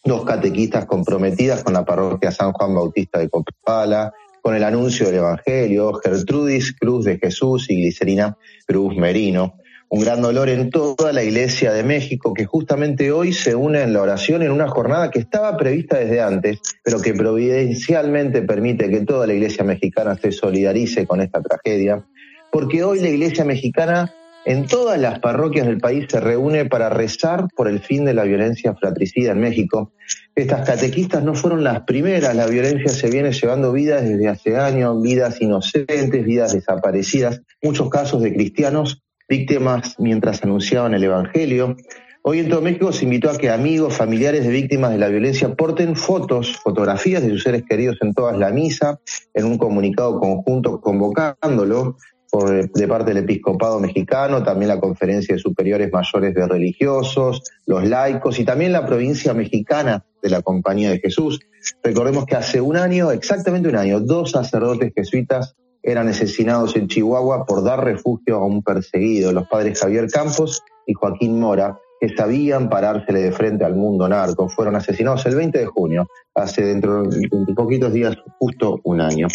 dos 0.05 0.25
catequistas 0.25 0.87
comprometidas 0.87 1.63
con 1.63 1.75
la 1.75 1.85
parroquia 1.85 2.31
San 2.31 2.53
Juan 2.53 2.75
Bautista 2.75 3.19
de 3.19 3.29
Copala, 3.29 4.15
con 4.41 4.55
el 4.55 4.65
anuncio 4.65 5.05
del 5.05 5.17
Evangelio, 5.17 5.93
Gertrudis 6.03 6.75
Cruz 6.79 7.05
de 7.05 7.19
Jesús 7.19 7.69
y 7.69 7.77
Glicerina 7.77 8.39
Cruz 8.67 8.97
Merino 8.97 9.57
un 9.95 10.01
gran 10.01 10.23
dolor 10.23 10.49
en 10.49 10.71
toda 10.71 11.13
la 11.13 11.23
Iglesia 11.23 11.71
de 11.75 11.83
México, 11.83 12.33
que 12.33 12.47
justamente 12.47 13.13
hoy 13.13 13.35
se 13.35 13.55
une 13.55 13.83
en 13.83 13.93
la 13.93 14.01
oración 14.01 14.41
en 14.43 14.51
una 14.51 14.67
jornada 14.67 15.11
que 15.11 15.19
estaba 15.19 15.55
prevista 15.59 15.99
desde 15.99 16.23
antes, 16.23 16.61
pero 16.83 16.99
que 16.99 17.13
providencialmente 17.13 18.41
permite 18.41 18.89
que 18.89 19.03
toda 19.03 19.27
la 19.27 19.35
Iglesia 19.35 19.65
mexicana 19.65 20.17
se 20.17 20.33
solidarice 20.33 21.07
con 21.07 21.21
esta 21.21 21.43
tragedia, 21.43 22.07
porque 22.51 22.83
hoy 22.83 23.01
la 23.01 23.11
Iglesia 23.11 23.45
mexicana 23.45 24.11
en 24.47 24.67
todas 24.67 24.99
las 24.99 25.19
parroquias 25.19 25.67
del 25.67 25.77
país 25.77 26.07
se 26.09 26.21
reúne 26.21 26.65
para 26.65 26.89
rezar 26.89 27.49
por 27.55 27.69
el 27.69 27.81
fin 27.81 28.07
de 28.07 28.15
la 28.15 28.25
violencia 28.25 28.75
fratricida 28.75 29.33
en 29.33 29.41
México. 29.41 29.93
Estas 30.35 30.67
catequistas 30.67 31.23
no 31.23 31.35
fueron 31.35 31.63
las 31.63 31.83
primeras, 31.83 32.35
la 32.35 32.47
violencia 32.47 32.89
se 32.89 33.11
viene 33.11 33.33
llevando 33.33 33.73
vidas 33.73 34.09
desde 34.09 34.27
hace 34.27 34.57
años, 34.57 35.03
vidas 35.03 35.43
inocentes, 35.43 36.25
vidas 36.25 36.55
desaparecidas, 36.55 37.43
muchos 37.61 37.91
casos 37.91 38.23
de 38.23 38.33
cristianos 38.33 39.03
víctimas 39.33 39.97
mientras 39.99 40.43
anunciaban 40.43 40.93
el 40.93 41.05
Evangelio. 41.05 41.75
Hoy 42.21 42.41
en 42.41 42.51
todo 42.51 42.61
México 42.61 42.93
se 42.93 43.05
invitó 43.05 43.31
a 43.31 43.39
que 43.39 43.49
amigos, 43.49 43.97
familiares 43.97 44.45
de 44.45 44.51
víctimas 44.51 44.91
de 44.91 44.99
la 44.99 45.09
violencia 45.09 45.55
porten 45.55 45.97
fotos, 45.97 46.59
fotografías 46.59 47.23
de 47.23 47.31
sus 47.31 47.43
seres 47.43 47.63
queridos 47.67 47.97
en 48.03 48.13
todas 48.13 48.37
la 48.37 48.51
misa, 48.51 49.01
en 49.33 49.47
un 49.47 49.57
comunicado 49.57 50.21
conjunto 50.21 50.83
convocándolo 50.83 51.97
por, 52.31 52.71
de 52.71 52.89
parte 52.89 53.15
del 53.15 53.25
episcopado 53.25 53.81
mexicano, 53.81 54.43
también 54.43 54.69
la 54.69 54.81
Conferencia 54.81 55.35
de 55.35 55.41
Superiores 55.41 55.91
Mayores 55.91 56.35
de 56.35 56.47
Religiosos, 56.47 57.43
los 57.65 57.89
laicos 57.89 58.39
y 58.39 58.45
también 58.45 58.73
la 58.73 58.85
provincia 58.85 59.33
mexicana 59.33 60.05
de 60.23 60.29
la 60.29 60.43
Compañía 60.43 60.91
de 60.91 60.99
Jesús. 60.99 61.41
Recordemos 61.83 62.27
que 62.27 62.37
hace 62.37 62.61
un 62.61 62.77
año, 62.77 63.11
exactamente 63.11 63.71
un 63.71 63.77
año, 63.77 63.99
dos 63.99 64.33
sacerdotes 64.33 64.93
jesuitas 64.95 65.57
eran 65.83 66.09
asesinados 66.09 66.77
en 66.77 66.89
Chihuahua 66.89 67.45
por 67.45 67.65
dar 67.65 67.85
refugio 67.85 68.37
a 68.37 68.47
un 68.47 68.63
perseguido, 68.63 69.33
los 69.33 69.49
padres 69.49 69.81
Javier 69.81 70.09
Campos 70.09 70.63
y 70.87 70.95
Joaquín 70.95 71.41
Mora, 71.41 71.79
que 72.01 72.09
sabían 72.17 72.69
parársele 72.69 73.23
de 73.23 73.33
frente 73.33 73.65
al 73.65 73.75
mundo 73.75 74.09
narco. 74.09 74.49
Fueron 74.49 74.77
asesinados 74.77 75.25
el 75.27 75.37
20 75.37 75.59
de 75.59 75.67
junio, 75.67 76.09
hace 76.35 76.65
dentro 76.65 77.05
de 77.05 77.55
poquitos 77.55 77.93
días, 77.93 78.17
justo 78.39 78.81
un 78.85 79.01
año. 79.01 79.29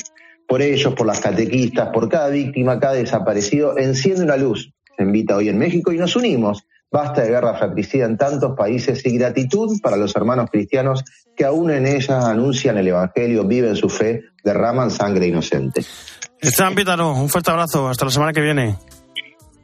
Por 0.48 0.62
ellos, 0.62 0.94
por 0.94 1.08
las 1.08 1.20
catequistas, 1.20 1.90
por 1.90 2.08
cada 2.10 2.30
víctima, 2.30 2.80
cada 2.80 2.94
desaparecido, 2.94 3.78
enciende 3.78 4.24
una 4.24 4.38
luz. 4.38 4.74
Se 4.98 5.04
invita 5.04 5.36
hoy 5.36 5.50
en 5.50 5.58
México 5.58 5.92
y 5.92 5.98
nos 5.98 6.16
unimos. 6.16 6.66
Basta 6.90 7.22
de 7.22 7.30
guerra 7.30 7.54
fratricida 7.56 8.06
en 8.06 8.18
tantos 8.18 8.56
países 8.56 9.06
y 9.06 9.18
gratitud 9.18 9.80
para 9.82 9.98
los 9.98 10.16
hermanos 10.16 10.50
cristianos 10.50 11.04
que 11.36 11.44
aún 11.44 11.70
en 11.70 11.86
ellas 11.86 12.24
anuncian 12.24 12.78
el 12.78 12.88
Evangelio, 12.88 13.44
viven 13.44 13.76
su 13.76 13.90
fe, 13.90 14.24
derraman 14.44 14.90
sangre 14.90 15.28
inocente. 15.28 15.82
Esteban 16.41 16.76
Pítaro, 16.76 17.13
un 17.13 17.30
fuerte 17.30 17.52
abrazo. 17.52 17.88
Hasta 17.89 18.06
la 18.06 18.12
semana 18.12 18.34
que 18.34 18.41
viene. 18.41 18.76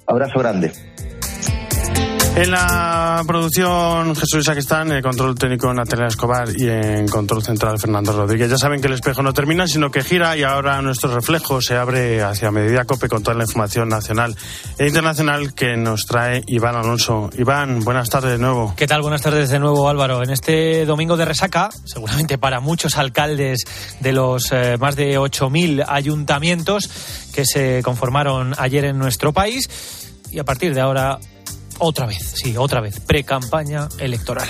Abrazo 0.07 0.39
grande. 0.39 0.71
En 2.35 2.49
la 2.49 3.23
producción 3.27 4.15
Jesús 4.15 4.45
Saquistán, 4.45 4.89
en 4.89 4.97
el 4.97 5.03
control 5.03 5.35
técnico 5.35 5.71
Natalia 5.71 6.07
Escobar 6.07 6.49
y 6.57 6.67
en 6.67 7.07
control 7.07 7.43
central 7.43 7.77
Fernando 7.77 8.11
Rodríguez. 8.11 8.49
Ya 8.49 8.57
saben 8.57 8.81
que 8.81 8.87
el 8.87 8.93
espejo 8.93 9.21
no 9.21 9.33
termina, 9.33 9.67
sino 9.67 9.91
que 9.91 10.03
gira 10.03 10.35
y 10.35 10.41
ahora 10.41 10.81
nuestro 10.81 11.13
reflejo 11.13 11.61
se 11.61 11.75
abre 11.75 12.23
hacia 12.23 12.49
Medida 12.49 12.85
Cope 12.85 13.07
con 13.07 13.21
toda 13.21 13.37
la 13.37 13.43
información 13.43 13.87
nacional 13.87 14.35
e 14.79 14.87
internacional 14.87 15.53
que 15.53 15.77
nos 15.77 16.07
trae 16.07 16.41
Iván 16.47 16.75
Alonso. 16.75 17.29
Iván, 17.37 17.81
buenas 17.81 18.09
tardes 18.09 18.31
de 18.31 18.39
nuevo. 18.39 18.73
¿Qué 18.75 18.87
tal? 18.87 19.03
Buenas 19.03 19.21
tardes 19.21 19.51
de 19.51 19.59
nuevo, 19.59 19.87
Álvaro. 19.87 20.23
En 20.23 20.31
este 20.31 20.87
domingo 20.87 21.15
de 21.15 21.25
resaca, 21.25 21.69
seguramente 21.85 22.39
para 22.39 22.59
muchos 22.61 22.97
alcaldes 22.97 23.63
de 23.99 24.11
los 24.11 24.51
eh, 24.51 24.77
más 24.79 24.95
de 24.95 25.19
8.000 25.19 25.85
ayuntamientos 25.87 26.89
que 27.31 27.45
se 27.45 27.83
conformaron 27.83 28.55
ayer 28.57 28.85
en 28.85 28.97
nuestro 28.97 29.33
país 29.33 29.69
y 30.31 30.39
a 30.39 30.43
partir 30.43 30.73
de 30.73 30.81
ahora 30.81 31.19
otra 31.79 32.05
vez, 32.05 32.33
sí, 32.35 32.55
otra 32.57 32.81
vez, 32.81 32.99
pre-campaña 32.99 33.87
electoral. 33.99 34.47